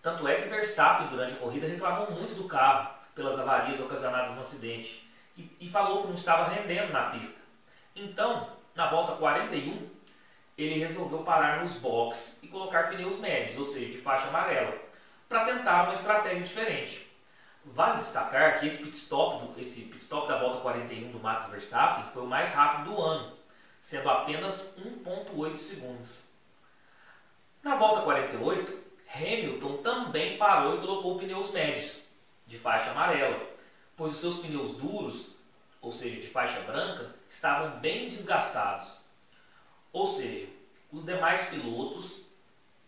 Tanto 0.00 0.28
é 0.28 0.36
que 0.36 0.48
Verstappen, 0.48 1.08
durante 1.08 1.32
a 1.32 1.36
corrida, 1.36 1.66
reclamou 1.66 2.12
muito 2.12 2.34
do 2.36 2.44
carro 2.44 2.99
pelas 3.14 3.38
avarias 3.38 3.80
ocasionadas 3.80 4.34
no 4.34 4.40
acidente 4.40 5.08
e, 5.36 5.50
e 5.60 5.68
falou 5.68 6.02
que 6.02 6.08
não 6.08 6.14
estava 6.14 6.50
rendendo 6.50 6.92
na 6.92 7.10
pista. 7.10 7.40
Então, 7.94 8.48
na 8.74 8.86
volta 8.86 9.12
41, 9.12 9.88
ele 10.56 10.78
resolveu 10.78 11.20
parar 11.20 11.60
nos 11.60 11.74
boxes 11.74 12.38
e 12.42 12.48
colocar 12.48 12.88
pneus 12.90 13.18
médios, 13.18 13.58
ou 13.58 13.64
seja, 13.64 13.90
de 13.90 13.98
faixa 13.98 14.28
amarela, 14.28 14.76
para 15.28 15.44
tentar 15.44 15.84
uma 15.84 15.94
estratégia 15.94 16.42
diferente. 16.42 17.10
Vale 17.64 17.98
destacar 17.98 18.58
que 18.58 18.66
esse 18.66 18.82
pit 18.82 18.96
stop, 18.96 19.60
esse 19.60 19.82
pit 19.82 19.98
stop 19.98 20.28
da 20.28 20.38
volta 20.38 20.60
41 20.60 21.12
do 21.12 21.20
Max 21.20 21.46
Verstappen 21.46 22.10
foi 22.12 22.22
o 22.22 22.26
mais 22.26 22.50
rápido 22.52 22.90
do 22.90 23.00
ano, 23.00 23.32
sendo 23.80 24.08
apenas 24.08 24.74
1.8 24.78 25.56
segundos. 25.56 26.24
Na 27.62 27.76
volta 27.76 28.02
48, 28.02 28.80
Hamilton 29.14 29.76
também 29.78 30.38
parou 30.38 30.76
e 30.76 30.80
colocou 30.80 31.18
pneus 31.18 31.52
médios, 31.52 32.02
de 32.50 32.58
faixa 32.58 32.90
amarela, 32.90 33.40
pois 33.96 34.12
os 34.12 34.18
seus 34.18 34.40
pneus 34.40 34.76
duros, 34.76 35.36
ou 35.80 35.92
seja, 35.92 36.20
de 36.20 36.26
faixa 36.26 36.60
branca, 36.62 37.14
estavam 37.28 37.78
bem 37.78 38.08
desgastados. 38.08 38.96
Ou 39.92 40.04
seja, 40.04 40.48
os 40.90 41.04
demais 41.04 41.48
pilotos, 41.48 42.22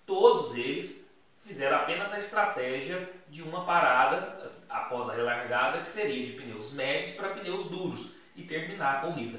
todos 0.05 0.57
eles 0.57 1.09
fizeram 1.45 1.77
apenas 1.77 2.13
a 2.13 2.19
estratégia 2.19 3.09
de 3.29 3.41
uma 3.43 3.65
parada 3.65 4.45
após 4.69 5.09
a 5.09 5.15
relargada, 5.15 5.79
que 5.79 5.87
seria 5.87 6.25
de 6.25 6.33
pneus 6.33 6.73
médios 6.73 7.13
para 7.13 7.29
pneus 7.29 7.67
duros, 7.67 8.17
e 8.35 8.43
terminar 8.43 8.97
a 8.97 9.01
corrida. 9.03 9.39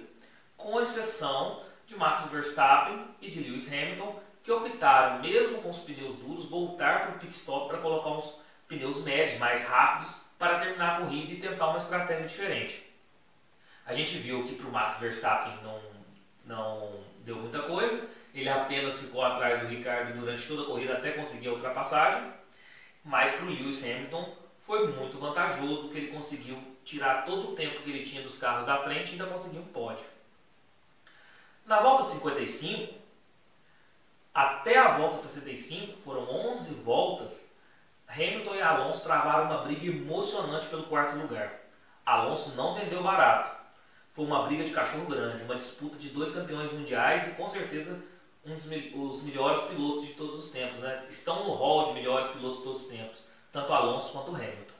Com 0.55 0.79
exceção 0.79 1.63
de 1.85 1.97
Max 1.97 2.29
Verstappen 2.29 3.07
e 3.19 3.29
de 3.29 3.41
Lewis 3.41 3.67
Hamilton, 3.67 4.21
que 4.41 4.51
optaram, 4.51 5.21
mesmo 5.21 5.61
com 5.61 5.69
os 5.69 5.79
pneus 5.79 6.15
duros, 6.15 6.45
voltar 6.45 7.07
para 7.07 7.15
o 7.15 7.19
pit 7.19 7.33
stop 7.33 7.67
para 7.67 7.79
colocar 7.79 8.11
uns 8.11 8.42
pneus 8.67 9.03
médios, 9.03 9.39
mais 9.39 9.65
rápidos, 9.67 10.15
para 10.37 10.59
terminar 10.59 10.95
a 10.95 10.99
corrida 11.01 11.33
e 11.33 11.39
tentar 11.39 11.69
uma 11.69 11.77
estratégia 11.77 12.25
diferente. 12.25 12.91
A 13.85 13.93
gente 13.93 14.17
viu 14.17 14.45
que 14.45 14.55
para 14.55 14.67
o 14.67 14.71
Max 14.71 14.97
Verstappen 14.97 15.57
não, 15.63 15.81
não 16.45 17.03
deu 17.23 17.35
muita 17.35 17.59
coisa, 17.63 18.07
ele 18.33 18.49
apenas 18.49 18.97
ficou 18.97 19.23
atrás 19.23 19.61
do 19.61 19.67
Ricardo 19.67 20.17
durante 20.19 20.47
toda 20.47 20.63
a 20.63 20.65
corrida 20.65 20.93
até 20.93 21.11
conseguir 21.11 21.49
a 21.49 21.53
ultrapassagem. 21.53 22.31
Mas 23.03 23.31
para 23.31 23.45
o 23.45 23.49
Lewis 23.49 23.83
Hamilton 23.83 24.35
foi 24.57 24.87
muito 24.87 25.19
vantajoso 25.19 25.89
que 25.89 25.97
ele 25.97 26.07
conseguiu 26.07 26.57
tirar 26.83 27.25
todo 27.25 27.51
o 27.51 27.55
tempo 27.55 27.81
que 27.81 27.89
ele 27.89 28.03
tinha 28.03 28.21
dos 28.21 28.37
carros 28.37 28.65
da 28.65 28.81
frente 28.81 29.09
e 29.09 29.11
ainda 29.13 29.27
conseguiu 29.27 29.61
um 29.61 29.67
pódio. 29.67 30.05
Na 31.65 31.81
volta 31.81 32.03
55, 32.03 32.93
até 34.33 34.77
a 34.77 34.97
volta 34.97 35.17
65, 35.17 35.99
foram 35.99 36.29
11 36.29 36.75
voltas, 36.75 37.42
Hamilton 38.13 38.55
e 38.55 38.61
Alonso 38.61 39.03
travaram 39.03 39.45
uma 39.45 39.63
briga 39.63 39.87
emocionante 39.87 40.67
pelo 40.67 40.83
quarto 40.83 41.15
lugar. 41.15 41.51
Alonso 42.05 42.55
não 42.55 42.75
vendeu 42.75 43.01
barato. 43.01 43.49
Foi 44.11 44.25
uma 44.25 44.43
briga 44.43 44.63
de 44.63 44.71
cachorro 44.71 45.05
grande, 45.07 45.43
uma 45.43 45.55
disputa 45.55 45.97
de 45.97 46.09
dois 46.09 46.31
campeões 46.31 46.71
mundiais 46.71 47.27
e 47.27 47.31
com 47.31 47.47
certeza 47.47 47.99
um 48.45 48.53
dos 48.53 48.65
os 48.65 49.23
melhores 49.23 49.61
pilotos 49.63 50.05
de 50.05 50.13
todos 50.13 50.35
os 50.35 50.51
tempos, 50.51 50.79
né? 50.79 51.05
Estão 51.09 51.45
no 51.45 51.51
hall 51.51 51.85
de 51.85 51.93
melhores 51.93 52.27
pilotos 52.27 52.57
de 52.57 52.63
todos 52.63 52.81
os 52.83 52.87
tempos, 52.87 53.23
tanto 53.51 53.73
Alonso 53.73 54.11
quanto 54.11 54.35
Hamilton. 54.35 54.73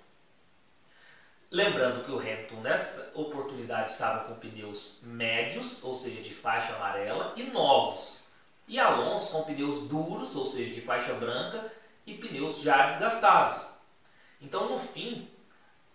Lembrando 1.49 2.03
que 2.03 2.11
o 2.11 2.19
Hamilton 2.19 2.61
nessa 2.61 3.11
oportunidade 3.15 3.89
estava 3.89 4.25
com 4.25 4.35
pneus 4.35 4.99
médios, 5.03 5.83
ou 5.83 5.95
seja, 5.95 6.21
de 6.21 6.33
faixa 6.33 6.75
amarela, 6.75 7.33
e 7.35 7.43
novos. 7.43 8.19
E 8.67 8.79
Alonso 8.79 9.31
com 9.31 9.43
pneus 9.43 9.87
duros, 9.87 10.35
ou 10.35 10.45
seja, 10.45 10.73
de 10.73 10.81
faixa 10.81 11.13
branca, 11.13 11.71
e 12.05 12.15
pneus 12.15 12.61
já 12.61 12.85
desgastados. 12.85 13.67
Então, 14.41 14.69
no 14.69 14.77
fim, 14.77 15.29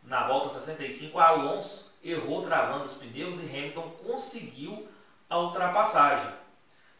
na 0.03 0.27
volta 0.27 0.49
65, 0.49 1.19
Alonso 1.19 1.93
errou 2.03 2.43
travando 2.43 2.85
os 2.85 2.95
pneus 2.95 3.39
e 3.41 3.45
Hamilton 3.45 3.91
conseguiu 4.05 4.89
a 5.29 5.39
ultrapassagem. 5.39 6.33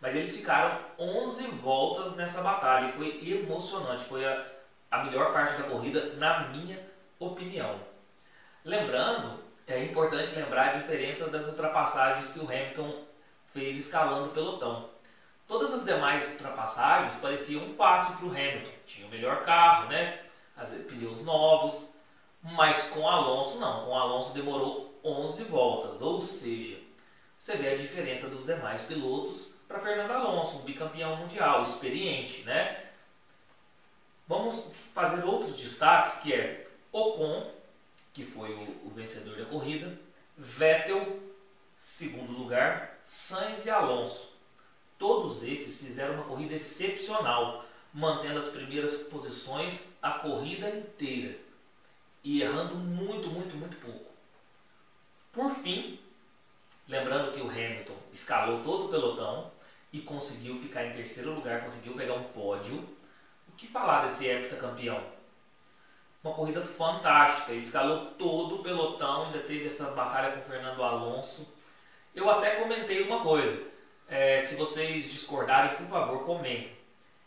Mas 0.01 0.15
eles 0.15 0.37
ficaram 0.37 0.79
11 0.99 1.47
voltas 1.49 2.15
nessa 2.15 2.43
batalha 2.43 2.87
e 2.87 2.93
foi 2.93 3.19
emocionante. 3.29 4.05
Foi 4.05 4.25
a, 4.25 4.47
a 4.91 5.05
melhor 5.05 5.33
parte 5.33 5.61
da 5.61 5.69
corrida, 5.69 6.15
na 6.15 6.49
minha 6.49 6.79
opinião. 7.19 7.81
Lembrando, 8.65 9.43
é 9.67 9.83
importante 9.85 10.35
lembrar 10.35 10.69
a 10.69 10.73
diferença 10.73 11.29
das 11.29 11.47
ultrapassagens 11.47 12.29
que 12.29 12.39
o 12.39 12.45
Hamilton 12.45 13.05
fez 13.47 13.77
escalando 13.77 14.29
o 14.29 14.33
pelotão. 14.33 14.91
Todas 15.49 15.73
as 15.73 15.83
demais 15.83 16.31
ultrapassagens 16.33 17.15
pareciam 17.15 17.71
fácil 17.71 18.19
para 18.19 18.27
o 18.27 18.31
Hamilton. 18.31 18.71
Tinha 18.85 19.07
o 19.07 19.11
melhor 19.11 19.43
carro, 19.43 19.89
né? 19.89 20.21
As, 20.55 20.69
pneus 20.69 21.25
novos. 21.25 21.89
Mas 22.43 22.83
com 22.91 23.09
Alonso 23.09 23.59
não. 23.59 23.87
Com 23.87 23.97
Alonso 23.97 24.35
demorou 24.35 25.01
11 25.03 25.45
voltas. 25.45 26.03
Ou 26.03 26.21
seja, 26.21 26.79
você 27.39 27.57
vê 27.57 27.71
a 27.71 27.75
diferença 27.75 28.29
dos 28.29 28.45
demais 28.45 28.83
pilotos 28.83 29.55
para 29.67 29.81
Fernando 29.81 30.11
Alonso, 30.11 30.59
um 30.59 30.63
bicampeão 30.63 31.17
mundial, 31.17 31.63
experiente, 31.63 32.43
né? 32.43 32.85
Vamos 34.27 34.91
fazer 34.95 35.25
outros 35.25 35.57
destaques, 35.57 36.17
que 36.17 36.35
é 36.35 36.67
Ocon, 36.93 37.51
que 38.13 38.23
foi 38.23 38.53
o, 38.53 38.87
o 38.87 38.91
vencedor 38.95 39.37
da 39.37 39.47
corrida, 39.47 39.99
Vettel, 40.37 41.21
segundo 41.77 42.33
lugar, 42.33 42.99
Sainz 43.03 43.65
e 43.65 43.71
Alonso. 43.71 44.28
Todos 44.99 45.43
esses 45.43 45.77
fizeram 45.77 46.15
uma 46.15 46.25
corrida 46.25 46.55
excepcional, 46.55 47.65
mantendo 47.93 48.39
as 48.39 48.49
primeiras 48.49 48.97
posições 48.97 49.93
a 50.03 50.11
corrida 50.11 50.69
inteira 50.69 51.39
e 52.25 52.43
errando 52.43 52.75
muito, 52.75 53.29
muito, 53.29 53.57
muito 53.57 53.77
pouco. 53.77 54.11
Por 55.33 55.51
fim, 55.51 55.99
lembrando 56.89 57.33
que 57.33 57.41
o 57.41 57.49
Hamilton 57.49 57.97
escalou 58.13 58.63
todo 58.63 58.87
o 58.87 58.89
pelotão, 58.89 59.51
e 59.93 60.01
conseguiu 60.01 60.59
ficar 60.59 60.85
em 60.85 60.93
terceiro 60.93 61.35
lugar, 61.35 61.63
conseguiu 61.63 61.95
pegar 61.95 62.15
um 62.15 62.25
pódio. 62.25 62.77
O 63.49 63.53
que 63.57 63.67
falar 63.67 64.05
desse 64.05 64.27
heptacampeão? 64.27 65.03
Uma 66.23 66.35
corrida 66.35 66.61
fantástica, 66.61 67.53
ele 67.53 67.63
escalou 67.63 68.07
todo 68.13 68.57
o 68.57 68.63
pelotão, 68.63 69.27
ainda 69.27 69.39
teve 69.39 69.67
essa 69.67 69.91
batalha 69.93 70.33
com 70.33 70.41
o 70.41 70.43
Fernando 70.43 70.83
Alonso. 70.83 71.55
Eu 72.15 72.29
até 72.29 72.57
comentei 72.57 73.03
uma 73.03 73.23
coisa, 73.23 73.63
é, 74.09 74.39
se 74.39 74.55
vocês 74.55 75.11
discordarem, 75.11 75.77
por 75.77 75.87
favor, 75.87 76.25
comentem. 76.25 76.73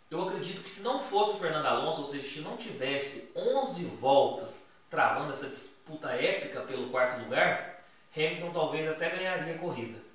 Eu 0.09 0.23
acredito 0.23 0.61
que 0.61 0.69
se 0.69 0.81
não 0.81 0.99
fosse 0.99 1.31
o 1.31 1.39
Fernando 1.39 1.65
Alonso, 1.65 2.01
ou 2.01 2.05
seja, 2.07 2.27
se 2.27 2.39
não 2.41 2.57
tivesse 2.57 3.31
11 3.35 3.85
voltas 3.85 4.65
travando 4.89 5.31
essa 5.31 5.47
disputa 5.47 6.09
épica 6.09 6.61
pelo 6.61 6.89
quarto 6.89 7.23
lugar, 7.23 7.81
Hamilton 8.15 8.51
talvez 8.51 8.89
até 8.89 9.09
ganharia 9.09 9.55
a 9.55 9.57
corrida 9.57 10.11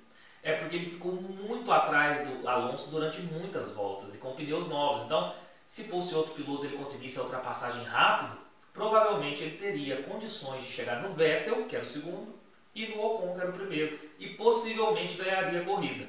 é 0.47 0.53
porque 0.53 0.77
ele 0.77 0.89
ficou 0.89 1.11
muito 1.11 1.69
atrás 1.69 2.25
do 2.25 2.47
Alonso 2.47 2.89
durante 2.89 3.19
muitas 3.21 3.71
voltas 3.71 4.15
e 4.15 4.17
com 4.17 4.31
pneus 4.31 4.67
novos. 4.69 5.03
Então, 5.03 5.33
se 5.67 5.83
fosse 5.83 6.15
outro 6.15 6.33
piloto 6.33 6.65
ele 6.65 6.77
conseguisse 6.77 7.19
a 7.19 7.23
ultrapassagem 7.23 7.83
rápido, 7.83 8.37
provavelmente 8.71 9.43
ele 9.43 9.57
teria 9.57 10.01
condições 10.03 10.61
de 10.61 10.69
chegar 10.69 11.01
no 11.01 11.13
Vettel, 11.13 11.65
que 11.65 11.75
era 11.75 11.83
o 11.83 11.87
segundo, 11.87 12.33
e 12.73 12.87
no 12.87 13.03
Ocon, 13.03 13.33
que 13.33 13.41
era 13.41 13.49
o 13.49 13.53
primeiro, 13.53 13.99
e 14.17 14.29
possivelmente 14.29 15.17
ganharia 15.17 15.61
a 15.61 15.65
corrida. 15.65 16.07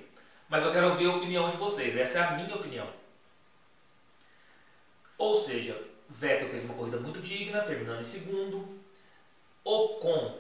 Mas 0.49 0.63
eu 0.63 0.73
quero 0.73 0.91
ouvir 0.91 1.07
a 1.07 1.17
opinião 1.17 1.49
de 1.49 1.57
vocês, 1.57 1.95
essa 1.97 2.19
é 2.19 2.23
a 2.23 2.31
minha 2.33 2.55
opinião. 2.55 2.89
Ou 5.19 5.35
seja, 5.35 5.79
Vettel 6.09 6.49
fez 6.49 6.65
uma 6.65 6.75
corrida 6.75 6.99
muito 6.99 7.21
digna, 7.21 7.61
terminando 7.61 8.01
em 8.01 8.05
segundo. 8.05 8.79
Ocon 9.63 10.39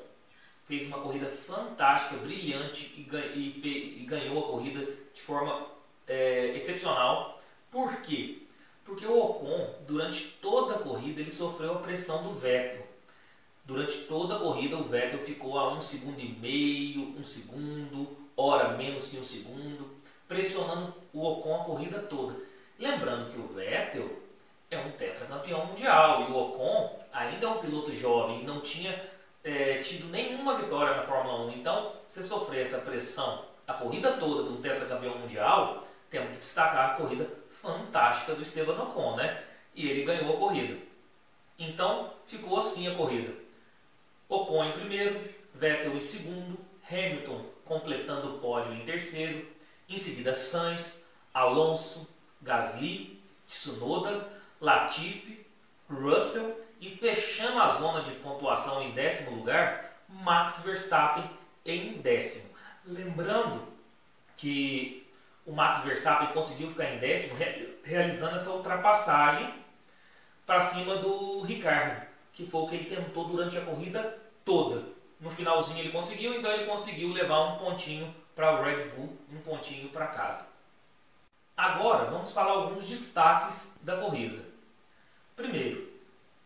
fez 0.66 0.86
uma 0.86 0.98
corrida 1.00 1.26
fantástica, 1.26 2.16
brilhante 2.16 2.94
e, 2.96 4.04
ganhou 4.06 4.44
a 4.44 4.48
corrida 4.48 4.80
de 5.12 5.20
forma 5.20 5.66
é, 6.06 6.54
excepcional. 6.54 7.38
Por 7.70 8.00
quê? 8.02 8.42
Porque 8.84 9.04
o 9.04 9.18
Ocon, 9.18 9.74
durante 9.86 10.28
toda 10.40 10.76
a 10.76 10.78
corrida, 10.78 11.20
ele 11.20 11.30
sofreu 11.30 11.72
a 11.72 11.78
pressão 11.80 12.22
do 12.22 12.32
Vettel. 12.32 12.86
Durante 13.64 14.04
toda 14.04 14.36
a 14.36 14.38
corrida, 14.38 14.76
o 14.76 14.84
Vettel 14.84 15.18
ficou 15.18 15.58
a 15.58 15.74
um 15.74 15.80
segundo 15.80 16.18
e 16.18 16.28
meio, 16.28 17.14
um 17.18 17.22
segundo, 17.22 18.16
hora 18.34 18.76
menos 18.76 19.08
que 19.08 19.18
um 19.18 19.24
segundo, 19.24 19.97
pressionando 20.28 20.94
o 21.12 21.24
Ocon 21.24 21.62
a 21.62 21.64
corrida 21.64 21.98
toda. 22.00 22.36
Lembrando 22.78 23.32
que 23.32 23.40
o 23.40 23.48
Vettel 23.48 24.08
é 24.70 24.78
um 24.78 24.92
tetracampeão 24.92 25.66
mundial 25.66 26.28
e 26.28 26.32
o 26.32 26.36
Ocon 26.36 26.98
ainda 27.12 27.46
é 27.46 27.48
um 27.48 27.58
piloto 27.58 27.90
jovem, 27.90 28.44
não 28.44 28.60
tinha 28.60 29.10
é, 29.42 29.78
tido 29.78 30.08
nenhuma 30.08 30.58
vitória 30.58 30.94
na 30.94 31.02
Fórmula 31.02 31.46
1. 31.46 31.52
Então, 31.52 31.92
se 32.06 32.22
sofrer 32.22 32.60
essa 32.60 32.78
pressão 32.78 33.46
a 33.66 33.72
corrida 33.72 34.12
toda 34.12 34.44
de 34.44 34.50
um 34.50 34.60
tetracampeão 34.60 35.18
mundial, 35.18 35.86
temos 36.08 36.30
que 36.30 36.38
destacar 36.38 36.90
a 36.90 36.94
corrida 36.94 37.28
fantástica 37.60 38.34
do 38.34 38.42
Esteban 38.42 38.80
Ocon, 38.82 39.16
né? 39.16 39.42
E 39.74 39.88
ele 39.88 40.04
ganhou 40.04 40.34
a 40.34 40.38
corrida. 40.38 40.78
Então, 41.58 42.12
ficou 42.26 42.58
assim 42.58 42.88
a 42.88 42.94
corrida. 42.94 43.32
Ocon 44.28 44.64
em 44.64 44.72
primeiro, 44.72 45.20
Vettel 45.54 45.96
em 45.96 46.00
segundo, 46.00 46.58
Hamilton 46.90 47.44
completando 47.64 48.36
o 48.36 48.38
pódio 48.38 48.72
em 48.72 48.84
terceiro, 48.84 49.46
em 49.88 49.96
seguida 49.96 50.34
Sainz, 50.34 51.04
Alonso, 51.32 52.08
Gasly, 52.42 53.22
Tsunoda, 53.46 54.28
Latifi, 54.60 55.46
Russell 55.88 56.60
e 56.80 56.90
fechando 56.90 57.58
a 57.60 57.68
zona 57.68 58.02
de 58.02 58.10
pontuação 58.12 58.82
em 58.82 58.92
décimo 58.92 59.36
lugar, 59.36 60.02
Max 60.08 60.60
Verstappen 60.60 61.28
em 61.64 61.98
décimo. 62.00 62.50
Lembrando 62.84 63.62
que 64.36 65.06
o 65.44 65.52
Max 65.52 65.80
Verstappen 65.80 66.28
conseguiu 66.28 66.68
ficar 66.68 66.90
em 66.90 66.98
décimo 66.98 67.36
realizando 67.82 68.34
essa 68.34 68.50
ultrapassagem 68.50 69.52
para 70.46 70.60
cima 70.60 70.96
do 70.96 71.40
Ricardo, 71.40 72.06
que 72.32 72.46
foi 72.46 72.60
o 72.62 72.68
que 72.68 72.74
ele 72.76 72.84
tentou 72.84 73.24
durante 73.24 73.58
a 73.58 73.62
corrida 73.62 74.18
toda. 74.44 74.84
No 75.20 75.30
finalzinho 75.30 75.80
ele 75.80 75.90
conseguiu, 75.90 76.34
então 76.34 76.50
ele 76.52 76.66
conseguiu 76.66 77.12
levar 77.12 77.40
um 77.40 77.58
pontinho 77.58 78.14
para 78.38 78.52
o 78.52 78.62
Red 78.62 78.84
Bull, 78.90 79.18
um 79.32 79.40
pontinho 79.40 79.88
para 79.88 80.06
casa. 80.06 80.46
Agora 81.56 82.04
vamos 82.04 82.30
falar 82.30 82.52
alguns 82.52 82.86
destaques 82.86 83.76
da 83.82 83.96
corrida. 83.96 84.44
Primeiro, 85.34 85.92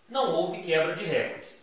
não 0.08 0.30
houve 0.30 0.62
quebra 0.62 0.94
de 0.94 1.04
recordes. 1.04 1.62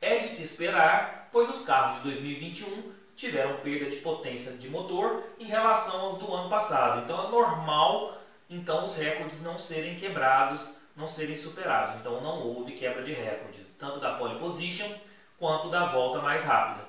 É 0.00 0.18
de 0.18 0.26
se 0.26 0.42
esperar, 0.42 1.28
pois 1.30 1.48
os 1.48 1.64
carros 1.64 1.98
de 1.98 2.02
2021 2.08 2.92
tiveram 3.14 3.60
perda 3.60 3.88
de 3.88 3.98
potência 3.98 4.50
de 4.54 4.68
motor 4.68 5.22
em 5.38 5.44
relação 5.44 6.00
aos 6.00 6.18
do 6.18 6.34
ano 6.34 6.50
passado. 6.50 7.04
Então 7.04 7.24
é 7.24 7.28
normal 7.28 8.18
então 8.50 8.82
os 8.82 8.96
recordes 8.96 9.42
não 9.42 9.56
serem 9.56 9.94
quebrados, 9.94 10.74
não 10.96 11.06
serem 11.06 11.36
superados. 11.36 11.94
Então 12.00 12.20
não 12.20 12.40
houve 12.40 12.72
quebra 12.72 13.00
de 13.00 13.12
recordes, 13.12 13.64
tanto 13.78 14.00
da 14.00 14.14
pole 14.14 14.40
position 14.40 14.92
quanto 15.38 15.70
da 15.70 15.86
volta 15.86 16.20
mais 16.20 16.42
rápida. 16.42 16.84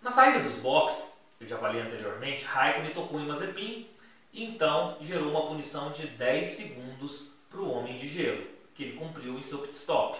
Na 0.00 0.12
saída 0.12 0.38
dos 0.38 0.56
boxes, 0.60 1.11
eu 1.42 1.48
já 1.48 1.58
falei 1.58 1.82
anteriormente, 1.82 2.44
Raikkonen 2.44 2.92
tocou 2.92 3.20
em 3.20 3.26
Mazepin, 3.26 3.88
então 4.32 4.96
gerou 5.00 5.30
uma 5.30 5.46
punição 5.46 5.90
de 5.90 6.06
10 6.06 6.46
segundos 6.46 7.30
para 7.50 7.60
o 7.60 7.70
homem 7.70 7.96
de 7.96 8.06
gelo 8.06 8.46
que 8.74 8.84
ele 8.84 8.96
cumpriu 8.96 9.36
em 9.36 9.42
seu 9.42 9.58
pit 9.58 9.74
stop. 9.74 10.18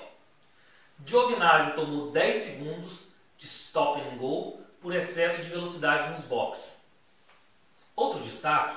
Giovinazzi 1.07 1.75
tomou 1.75 2.11
10 2.11 2.35
segundos 2.35 3.07
de 3.37 3.47
stop 3.47 4.01
and 4.01 4.17
go 4.17 4.61
por 4.81 4.93
excesso 4.95 5.41
de 5.41 5.49
velocidade 5.49 6.11
nos 6.11 6.25
boxes. 6.25 6.83
Outro 7.95 8.21
destaque, 8.21 8.77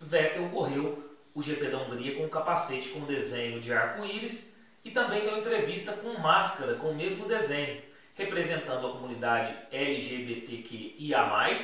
Vettel 0.00 0.48
correu 0.50 1.10
o 1.32 1.40
GP 1.40 1.68
da 1.68 1.78
Hungria 1.78 2.16
com 2.16 2.24
um 2.24 2.28
capacete 2.28 2.88
com 2.88 3.00
desenho 3.00 3.60
de 3.60 3.72
arco-íris 3.72 4.52
e 4.84 4.90
também 4.90 5.22
deu 5.22 5.38
entrevista 5.38 5.92
com 5.92 6.18
máscara 6.18 6.74
com 6.74 6.90
o 6.90 6.94
mesmo 6.94 7.26
desenho, 7.26 7.80
representando 8.14 8.86
a 8.86 8.92
comunidade 8.92 9.56
LGBTQIA+, 9.70 11.54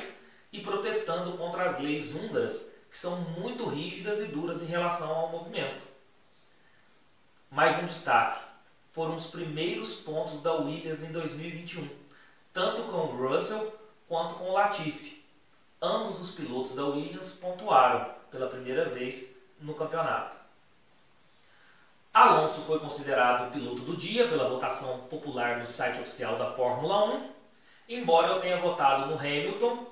e 0.51 0.59
protestando 0.61 1.37
contra 1.37 1.65
as 1.65 1.79
leis 1.79 2.13
húngaras, 2.15 2.71
que 2.89 2.97
são 2.97 3.17
muito 3.21 3.65
rígidas 3.65 4.19
e 4.19 4.25
duras 4.25 4.61
em 4.61 4.65
relação 4.65 5.09
ao 5.11 5.29
movimento. 5.29 5.83
Mais 7.51 7.77
um 7.81 7.85
destaque: 7.85 8.43
foram 8.91 9.15
os 9.15 9.27
primeiros 9.27 9.95
pontos 9.95 10.41
da 10.41 10.53
Williams 10.53 11.03
em 11.03 11.11
2021, 11.11 11.87
tanto 12.51 12.81
com 12.83 12.97
o 12.97 13.27
Russell 13.27 13.73
quanto 14.07 14.33
com 14.35 14.49
o 14.49 14.53
Latifi. 14.53 15.23
Ambos 15.81 16.19
os 16.19 16.31
pilotos 16.31 16.75
da 16.75 16.83
Williams 16.85 17.31
pontuaram 17.33 18.13
pela 18.31 18.47
primeira 18.47 18.89
vez 18.89 19.33
no 19.61 19.73
campeonato. 19.75 20.38
Alonso 22.13 22.61
foi 22.61 22.79
considerado 22.79 23.51
piloto 23.51 23.81
do 23.81 23.95
dia 23.95 24.27
pela 24.27 24.49
votação 24.49 24.99
popular 25.09 25.57
no 25.57 25.65
site 25.65 25.99
oficial 25.99 26.37
da 26.37 26.51
Fórmula 26.51 27.05
1, 27.15 27.31
embora 27.87 28.29
eu 28.29 28.39
tenha 28.39 28.59
votado 28.59 29.07
no 29.07 29.17
Hamilton 29.17 29.85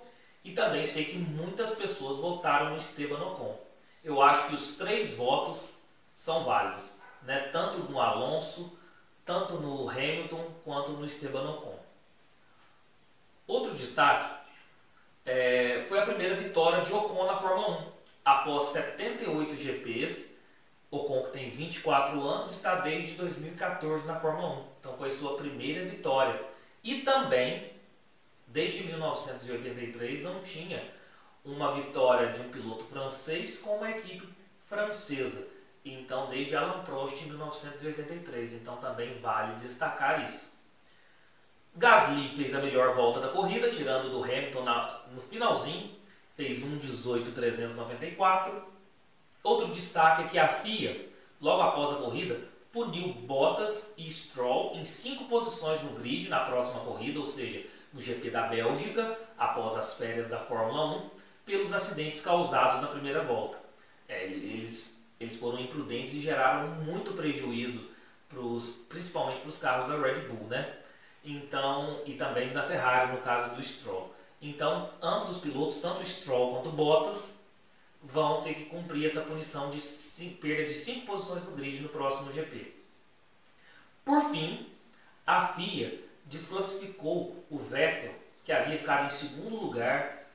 e 0.43 0.51
também 0.51 0.86
sei 0.86 1.06
que 1.06 1.17
muitas 1.17 1.75
pessoas 1.75 2.17
votaram 2.17 2.71
no 2.71 2.75
Esteban 2.75 3.23
Ocon. 3.23 3.60
Eu 4.03 4.21
acho 4.21 4.47
que 4.47 4.56
os 4.56 4.77
três 4.77 5.13
votos 5.13 5.77
são 6.15 6.43
válidos 6.43 6.97
né, 7.27 7.49
tanto 7.51 7.80
no 7.80 7.99
Alonso, 7.99 8.71
tanto 9.25 9.56
no 9.56 9.89
Hamilton 9.89 10.49
quanto 10.63 10.91
no 10.91 11.06
Esteban 11.06 11.49
Ocon. 11.51 11.77
Outro 13.45 13.75
destaque 13.75 14.34
é, 15.25 15.86
foi 15.88 15.99
a 15.99 16.06
primeira 16.06 16.36
vitória 16.36 16.82
de 16.82 16.93
Ocon 16.93 17.25
na 17.25 17.36
Fórmula 17.36 17.82
1. 17.82 17.97
Após 18.23 18.63
78 18.65 19.56
GPs, 19.56 20.26
Ocon 20.89 21.23
que 21.23 21.32
tem 21.32 21.50
24 21.50 22.21
anos 22.21 22.52
e 22.52 22.56
está 22.56 22.76
desde 22.76 23.15
2014 23.15 24.08
na 24.08 24.15
Fórmula 24.15 24.60
1. 24.60 24.65
Então 24.80 24.97
foi 24.97 25.10
sua 25.10 25.38
primeira 25.38 25.86
vitória. 25.86 26.41
E 26.84 27.02
também, 27.02 27.73
desde 28.47 28.84
1983, 28.84 30.23
não 30.23 30.41
tinha 30.41 30.91
uma 31.43 31.73
vitória 31.73 32.32
de 32.32 32.39
um 32.39 32.50
piloto 32.50 32.86
francês 32.86 33.58
com 33.58 33.78
uma 33.78 33.91
equipe 33.91 34.28
francesa. 34.67 35.45
Então, 35.84 36.28
desde 36.28 36.56
Alan 36.56 36.84
Prost 36.84 37.21
em 37.21 37.28
1983. 37.28 38.54
Então, 38.54 38.78
também 38.78 39.19
vale 39.19 39.56
destacar 39.56 40.23
isso. 40.23 40.47
Gasly 41.76 42.30
fez 42.30 42.56
a 42.56 42.60
melhor 42.60 42.95
volta 42.95 43.19
da 43.19 43.30
corrida, 43.30 43.69
tirando 43.69 44.10
do 44.10 44.23
Hamilton 44.23 44.63
na, 44.63 45.02
no 45.13 45.21
finalzinho, 45.21 45.95
fez 46.36 46.63
1,18,394. 46.63 48.76
Outro 49.47 49.69
destaque 49.69 50.23
é 50.23 50.27
que 50.27 50.38
a 50.38 50.45
FIA, 50.45 51.07
logo 51.39 51.62
após 51.62 51.91
a 51.91 51.95
corrida, 51.95 52.38
puniu 52.69 53.13
Bottas 53.13 53.93
e 53.97 54.12
Stroll 54.12 54.75
em 54.75 54.83
cinco 54.83 55.23
posições 55.23 55.81
no 55.81 55.91
grid 55.91 56.27
na 56.27 56.41
próxima 56.41 56.81
corrida, 56.81 57.17
ou 57.17 57.25
seja, 57.25 57.65
no 57.93 58.01
GP 58.01 58.29
da 58.29 58.41
Bélgica, 58.47 59.17
após 59.38 59.73
as 59.77 59.93
férias 59.93 60.27
da 60.27 60.38
Fórmula 60.38 60.97
1, 60.97 61.10
pelos 61.45 61.71
acidentes 61.71 62.19
causados 62.19 62.81
na 62.81 62.88
primeira 62.88 63.23
volta. 63.23 63.57
É, 64.10 64.25
eles 64.25 65.01
eles 65.17 65.38
foram 65.38 65.60
imprudentes 65.62 66.13
e 66.13 66.19
geraram 66.19 66.67
muito 66.83 67.13
prejuízo, 67.13 67.88
pros, 68.27 68.86
principalmente 68.89 69.39
para 69.39 69.47
os 69.47 69.57
carros 69.57 69.88
da 69.88 69.97
Red 69.97 70.27
Bull, 70.27 70.49
né? 70.49 70.73
Então, 71.23 72.01
e 72.05 72.15
também 72.15 72.51
da 72.51 72.63
Ferrari, 72.63 73.13
no 73.13 73.19
caso 73.19 73.55
do 73.55 73.63
Stroll. 73.63 74.13
Então, 74.41 74.89
ambos 75.01 75.29
os 75.29 75.38
pilotos, 75.38 75.77
tanto 75.77 76.05
Stroll 76.05 76.55
quanto 76.55 76.69
Bottas, 76.69 77.37
vão 78.03 78.41
ter 78.41 78.53
que 78.53 78.65
cumprir 78.65 79.05
essa 79.05 79.21
punição 79.21 79.69
de 79.69 79.79
perda 80.41 80.65
de 80.65 80.73
5 80.73 81.05
posições 81.05 81.43
no 81.43 81.51
grid 81.51 81.81
no 81.81 81.89
próximo 81.89 82.31
GP. 82.31 82.73
Por 84.05 84.21
fim, 84.31 84.67
a 85.25 85.47
FIA 85.47 85.99
desclassificou 86.25 87.43
o 87.49 87.57
Vettel, 87.57 88.13
que 88.43 88.51
havia 88.51 88.77
ficado 88.77 89.05
em 89.05 89.10
segundo 89.10 89.55
lugar, 89.55 90.25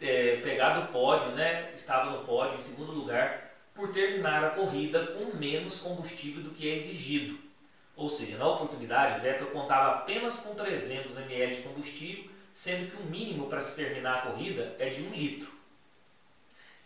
é, 0.00 0.36
pegado 0.36 0.82
o 0.84 0.92
pódio, 0.92 1.28
né? 1.32 1.72
estava 1.74 2.10
no 2.10 2.24
pódio 2.24 2.56
em 2.56 2.60
segundo 2.60 2.92
lugar, 2.92 3.50
por 3.74 3.90
terminar 3.90 4.44
a 4.44 4.50
corrida 4.50 5.06
com 5.08 5.36
menos 5.36 5.78
combustível 5.78 6.42
do 6.42 6.50
que 6.50 6.68
é 6.68 6.74
exigido. 6.74 7.38
Ou 7.94 8.08
seja, 8.08 8.38
na 8.38 8.48
oportunidade, 8.48 9.20
Vettel 9.20 9.48
contava 9.48 9.96
apenas 9.96 10.36
com 10.36 10.54
300 10.54 11.18
ml 11.18 11.56
de 11.56 11.62
combustível, 11.62 12.30
sendo 12.54 12.90
que 12.90 12.96
o 12.96 13.04
mínimo 13.04 13.46
para 13.46 13.60
se 13.60 13.76
terminar 13.76 14.18
a 14.18 14.22
corrida 14.22 14.74
é 14.78 14.88
de 14.88 15.02
1 15.02 15.12
litro. 15.12 15.59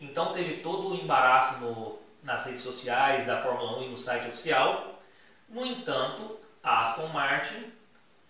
Então 0.01 0.33
teve 0.33 0.59
todo 0.59 0.89
o 0.89 0.95
embaraço 0.95 1.59
no, 1.61 1.99
nas 2.23 2.45
redes 2.47 2.63
sociais 2.63 3.27
da 3.27 3.41
Fórmula 3.41 3.79
1 3.79 3.83
e 3.83 3.89
no 3.91 3.97
site 3.97 4.29
oficial. 4.29 5.01
No 5.49 5.65
entanto, 5.65 6.39
a 6.63 6.81
Aston 6.81 7.09
Martin 7.09 7.73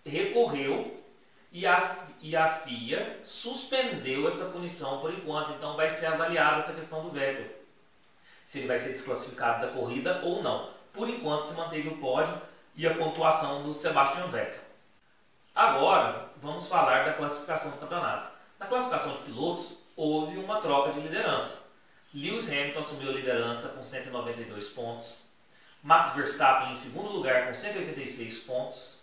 recorreu 0.05 1.03
e 1.51 1.65
a, 1.65 1.95
e 2.19 2.35
a 2.35 2.47
FIA 2.47 3.19
suspendeu 3.23 4.27
essa 4.27 4.45
punição 4.45 4.99
por 4.99 5.11
enquanto, 5.11 5.53
então 5.53 5.75
vai 5.75 5.89
ser 5.89 6.07
avaliada 6.07 6.59
essa 6.59 6.73
questão 6.73 7.01
do 7.01 7.11
Vettel. 7.11 7.47
Se 8.45 8.59
ele 8.59 8.67
vai 8.67 8.77
ser 8.77 8.89
desclassificado 8.89 9.65
da 9.65 9.71
corrida 9.71 10.21
ou 10.23 10.43
não. 10.43 10.69
Por 10.93 11.09
enquanto 11.09 11.41
se 11.41 11.53
manteve 11.53 11.89
o 11.89 11.97
pódio 11.97 12.39
e 12.75 12.85
a 12.85 12.93
pontuação 12.93 13.63
do 13.63 13.73
Sebastian 13.73 14.27
Vettel. 14.27 14.61
Agora, 15.53 16.29
vamos 16.41 16.67
falar 16.67 17.05
da 17.05 17.13
classificação 17.13 17.71
do 17.71 17.77
campeonato. 17.77 18.29
Na 18.59 18.65
classificação 18.65 19.13
de 19.13 19.19
pilotos, 19.19 19.79
houve 19.95 20.37
uma 20.37 20.59
troca 20.59 20.91
de 20.91 20.99
liderança. 20.99 21.59
Lewis 22.13 22.47
Hamilton 22.47 22.79
assumiu 22.79 23.09
a 23.09 23.13
liderança 23.13 23.69
com 23.69 23.83
192 23.83 24.69
pontos. 24.69 25.23
Max 25.83 26.13
Verstappen 26.15 26.71
em 26.71 26.73
segundo 26.73 27.09
lugar 27.09 27.47
com 27.47 27.53
186 27.53 28.39
pontos. 28.39 28.99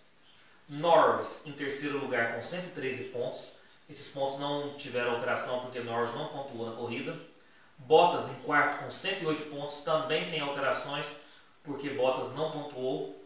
Norris 0.67 1.45
em 1.45 1.51
terceiro 1.51 1.99
lugar 1.99 2.33
com 2.33 2.41
113 2.41 3.05
pontos. 3.05 3.53
Esses 3.89 4.09
pontos 4.09 4.39
não 4.39 4.73
tiveram 4.75 5.11
alteração 5.11 5.59
porque 5.61 5.79
Norris 5.79 6.13
não 6.13 6.27
pontuou 6.27 6.69
na 6.69 6.75
corrida. 6.75 7.15
Bottas 7.77 8.29
em 8.29 8.35
quarto 8.41 8.83
com 8.83 8.89
108 8.89 9.43
pontos, 9.49 9.81
também 9.83 10.23
sem 10.23 10.39
alterações, 10.39 11.11
porque 11.63 11.89
Bottas 11.89 12.33
não 12.33 12.51
pontuou. 12.51 13.21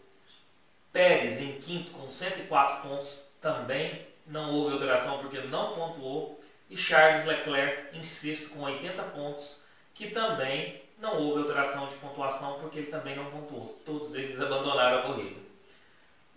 Pérez 0.91 1.39
em 1.39 1.59
quinto 1.59 1.91
com 1.91 2.09
104 2.09 2.87
pontos, 2.87 3.25
também 3.39 4.05
não 4.25 4.51
houve 4.53 4.73
alteração 4.73 5.19
porque 5.19 5.39
não 5.41 5.75
pontuou. 5.75 6.41
E 6.69 6.75
Charles 6.75 7.25
Leclerc 7.25 8.03
sexto 8.03 8.49
com 8.49 8.61
80 8.61 9.01
pontos, 9.03 9.61
que 9.93 10.09
também 10.11 10.81
não 10.99 11.17
houve 11.19 11.39
alteração 11.39 11.87
de 11.87 11.95
pontuação 11.95 12.59
porque 12.59 12.79
ele 12.79 12.87
também 12.87 13.15
não 13.15 13.29
pontuou. 13.29 13.79
Todos 13.85 14.13
eles 14.15 14.39
abandonaram 14.41 14.99
a 14.99 15.01
corrida. 15.03 15.39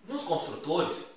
Nos 0.07 0.21
construtores, 0.21 1.09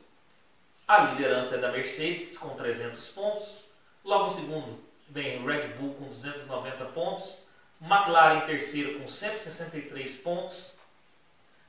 a 0.87 0.99
liderança 0.99 1.57
é 1.57 1.59
da 1.59 1.71
Mercedes 1.71 2.37
com 2.37 2.51
300 2.51 3.09
pontos. 3.09 3.65
Logo 4.05 4.27
em 4.27 4.35
segundo 4.35 4.79
vem 5.09 5.45
Red 5.45 5.69
Bull 5.79 5.95
com 5.95 6.09
290 6.09 6.85
pontos. 6.87 7.43
McLaren 7.81 8.39
em 8.39 8.47
terceiro 8.47 8.99
com 8.99 9.09
163 9.09 10.17
pontos. 10.17 10.75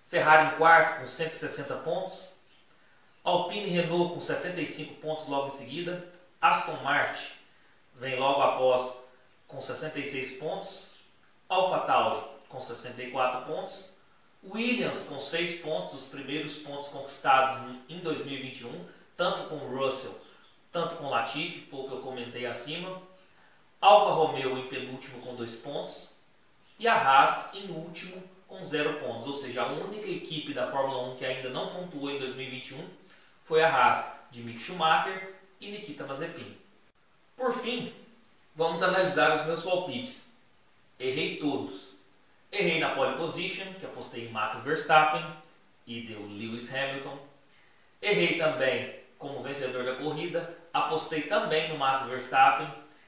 Ferrari 0.10 0.54
em 0.54 0.58
quarto 0.58 1.00
com 1.00 1.08
160 1.08 1.76
pontos. 1.78 2.34
Alpine 3.24 3.70
Renault 3.70 4.14
com 4.14 4.22
75 4.22 4.96
pontos 4.96 5.28
logo 5.28 5.48
em 5.48 5.52
seguida. 5.52 6.06
Aston 6.42 6.78
Martin 6.84 7.32
vem 7.96 8.18
logo 8.18 8.42
após 8.42 9.04
com 9.48 9.62
66 9.62 10.38
pontos. 10.38 10.96
AlphaTauri 11.48 12.26
com 12.50 12.60
64 12.60 13.42
pontos. 13.42 13.94
Williams 14.44 15.06
com 15.08 15.20
6 15.20 15.62
pontos, 15.62 15.94
os 15.94 16.06
primeiros 16.06 16.58
pontos 16.58 16.88
conquistados 16.88 17.74
em 17.90 18.00
2021, 18.00 18.86
tanto 19.18 19.50
com 19.50 19.58
Russell, 19.58 20.16
tanto 20.72 20.96
com 20.96 21.10
Latifi, 21.10 21.62
pouco 21.62 21.96
eu 21.96 22.00
comentei 22.00 22.46
acima. 22.46 23.02
Alfa 23.82 24.14
Romeo 24.14 24.58
em 24.58 24.68
penúltimo 24.68 25.22
com 25.22 25.36
2 25.36 25.56
pontos. 25.58 26.14
E 26.78 26.88
a 26.88 26.96
Haas 26.96 27.54
em 27.54 27.70
último 27.72 28.22
com 28.48 28.62
0 28.62 29.00
pontos. 29.00 29.26
Ou 29.26 29.34
seja, 29.34 29.64
a 29.64 29.72
única 29.72 30.08
equipe 30.08 30.54
da 30.54 30.68
Fórmula 30.68 31.10
1 31.14 31.16
que 31.16 31.26
ainda 31.26 31.50
não 31.50 31.70
pontuou 31.70 32.12
em 32.12 32.20
2021 32.20 32.88
foi 33.42 33.64
a 33.64 33.70
Haas 33.70 34.06
de 34.30 34.42
Mick 34.42 34.60
Schumacher 34.60 35.35
e 35.66 35.72
Nikita 35.72 36.06
Mazepin. 36.06 36.56
Por 37.36 37.54
fim, 37.54 37.92
vamos 38.56 38.82
analisar 38.84 39.34
os 39.34 39.46
meus 39.46 39.62
palpites. 39.62 40.32
Errei 41.00 41.38
todos. 41.38 41.96
Errei 42.52 42.80
na 42.80 42.94
pole 42.96 43.18
position, 43.18 43.74
que 43.80 43.86
apostei 43.86 44.28
em 44.28 44.32
Max 44.32 44.62
Verstappen 44.62 45.26
e 45.86 46.02
deu 46.02 46.22
Lewis 46.22 46.74
Hamilton. 46.74 47.18
Errei 48.02 48.38
também 48.38 49.00
como 49.18 49.42
vencedor 49.42 49.84
da 49.84 49.96
corrida, 49.96 50.56
apostei 50.72 51.24
também 51.24 51.70
no 51.70 51.78
Max 51.78 52.04
Verstappen, 52.04 52.68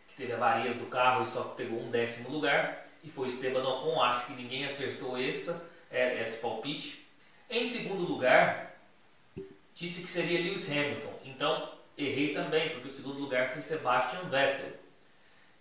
que 0.09 0.15
teve 0.15 0.33
avarias 0.33 0.75
do 0.75 0.85
carro 0.87 1.23
e 1.23 1.27
só 1.27 1.43
pegou 1.43 1.79
um 1.79 1.91
décimo 1.91 2.29
lugar, 2.29 2.87
e 3.03 3.09
foi 3.09 3.27
Esteban 3.27 3.63
Ocon, 3.63 4.01
acho 4.01 4.25
que 4.25 4.33
ninguém 4.33 4.65
acertou 4.65 5.17
essa, 5.17 5.63
é, 5.91 6.21
esse 6.21 6.41
palpite. 6.41 7.05
Em 7.49 7.63
segundo 7.63 8.03
lugar, 8.03 8.75
disse 9.75 10.01
que 10.01 10.07
seria 10.07 10.39
Lewis 10.39 10.69
Hamilton, 10.69 11.13
então 11.23 11.76
errei 11.97 12.33
também, 12.33 12.69
porque 12.69 12.87
o 12.87 12.91
segundo 12.91 13.19
lugar 13.19 13.51
foi 13.51 13.61
Sebastian 13.61 14.21
Vettel. 14.29 14.71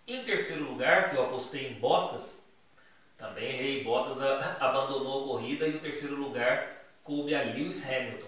Em 0.07 0.23
terceiro 0.23 0.63
lugar, 0.63 1.09
que 1.09 1.17
eu 1.17 1.25
apostei 1.25 1.67
em 1.67 1.73
Bottas, 1.73 2.45
também 3.17 3.49
errei. 3.49 3.83
Bottas 3.83 4.21
abandonou 4.61 5.23
a 5.23 5.27
corrida 5.27 5.67
e 5.67 5.75
o 5.75 5.79
terceiro 5.79 6.15
lugar 6.15 6.77
coube 7.03 7.33
a 7.33 7.41
Lewis 7.43 7.85
Hamilton. 7.89 8.27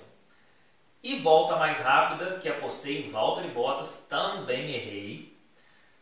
E 1.01 1.19
volta 1.19 1.55
mais 1.55 1.79
rápida, 1.79 2.37
que 2.39 2.49
apostei 2.49 3.05
em 3.05 3.11
Valtteri 3.11 3.49
Bottas, 3.49 4.05
também 4.09 4.73
errei. 4.73 5.37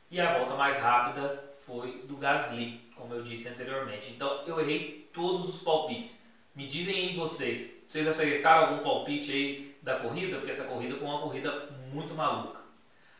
E 0.09 0.19
a 0.19 0.37
volta 0.37 0.55
mais 0.55 0.77
rápida 0.77 1.51
foi 1.65 2.03
do 2.07 2.15
Gasly, 2.15 2.81
como 2.95 3.13
eu 3.13 3.21
disse 3.21 3.49
anteriormente. 3.49 4.11
Então 4.11 4.43
eu 4.47 4.59
errei 4.59 5.09
todos 5.13 5.47
os 5.47 5.61
palpites. 5.61 6.19
Me 6.55 6.65
dizem 6.65 6.95
aí 6.95 7.15
vocês, 7.15 7.71
vocês 7.87 8.07
acertaram 8.07 8.69
algum 8.69 8.83
palpite 8.83 9.31
aí 9.31 9.66
da 9.87 9.95
corrida? 9.95 10.35
Porque 10.35 10.51
essa 10.51 10.65
corrida 10.65 10.97
foi 10.97 11.07
uma 11.07 11.21
corrida 11.21 11.69
muito 11.91 12.13
maluca. 12.13 12.59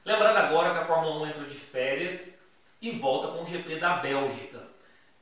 Lembrando 0.04 0.38
agora 0.38 0.72
que 0.72 0.80
a 0.80 0.86
Fórmula 0.86 1.24
1 1.24 1.28
entra 1.28 1.46
de 1.46 1.56
férias 1.56 2.34
e 2.82 2.92
volta 2.92 3.30
com 3.30 3.42
o 3.42 3.46
GP 3.46 3.78
da 3.78 3.98
Bélgica 3.98 4.62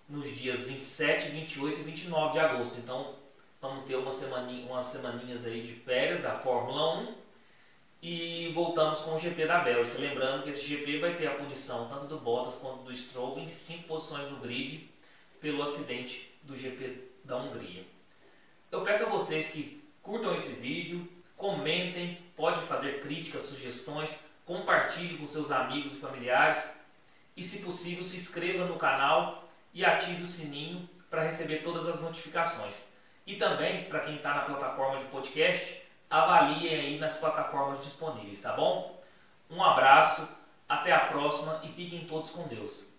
nos 0.10 0.36
dias 0.36 0.62
27, 0.62 1.29
28 1.29 1.79
e 1.79 1.84
29 1.84 2.34
de 2.34 2.39
agosto. 2.39 2.79
Então 2.79 3.15
vamos 3.62 3.86
ter 3.86 3.95
uma 3.95 4.10
semaninha, 4.10 4.65
umas 4.65 4.86
semaninhas 4.86 5.45
aí 5.45 5.62
de 5.62 5.71
férias 5.71 6.23
da 6.23 6.31
Fórmula 6.31 6.99
1 7.01 7.15
e 8.01 8.51
voltamos 8.53 9.01
com 9.01 9.13
o 9.13 9.19
GP 9.19 9.45
da 9.45 9.60
Bélgica. 9.60 9.99
Lembrando 9.99 10.43
que 10.43 10.49
esse 10.49 10.65
GP 10.65 10.99
vai 10.99 11.15
ter 11.15 11.27
a 11.27 11.36
punição 11.36 11.88
tanto 11.88 12.08
do 12.08 12.17
Bottas 12.17 12.55
quanto 12.55 12.84
do 12.84 12.93
Stroll 12.93 13.38
em 13.38 13.47
cinco 13.47 13.84
posições 13.84 14.29
no 14.31 14.38
grid 14.38 14.89
pelo 15.39 15.62
acidente 15.62 16.36
do 16.41 16.55
GP 16.55 17.12
da 17.23 17.38
Hungria. 17.38 17.84
Eu 18.71 18.81
peço 18.81 19.03
a 19.03 19.10
vocês 19.10 19.47
que 19.47 19.84
curtam 20.01 20.34
esse 20.36 20.53
vídeo, 20.53 21.08
comentem, 21.35 22.17
pode 22.35 22.59
fazer 22.61 23.01
críticas, 23.01 23.43
sugestões, 23.43 24.17
compartilhe 24.45 25.17
com 25.17 25.25
seus 25.25 25.51
amigos 25.51 25.95
e 25.95 25.99
familiares 25.99 26.63
e, 27.35 27.43
se 27.43 27.59
possível, 27.59 28.03
se 28.03 28.15
inscreva 28.15 28.65
no 28.65 28.77
canal 28.77 29.47
e 29.73 29.83
ative 29.83 30.23
o 30.23 30.27
sininho 30.27 30.87
para 31.09 31.23
receber 31.23 31.57
todas 31.57 31.87
as 31.87 32.01
notificações. 32.01 32.87
E 33.25 33.35
também, 33.35 33.85
para 33.85 34.01
quem 34.01 34.15
está 34.15 34.33
na 34.33 34.41
plataforma 34.41 34.97
de 34.97 35.05
podcast, 35.05 35.81
avalie 36.09 36.69
aí 36.69 36.99
nas 36.99 37.15
plataformas 37.17 37.83
disponíveis, 37.83 38.41
tá 38.41 38.53
bom? 38.53 39.03
Um 39.49 39.63
abraço, 39.63 40.27
até 40.67 40.91
a 40.91 40.99
próxima 40.99 41.59
e 41.63 41.67
fiquem 41.69 42.05
todos 42.05 42.29
com 42.29 42.47
Deus. 42.47 42.94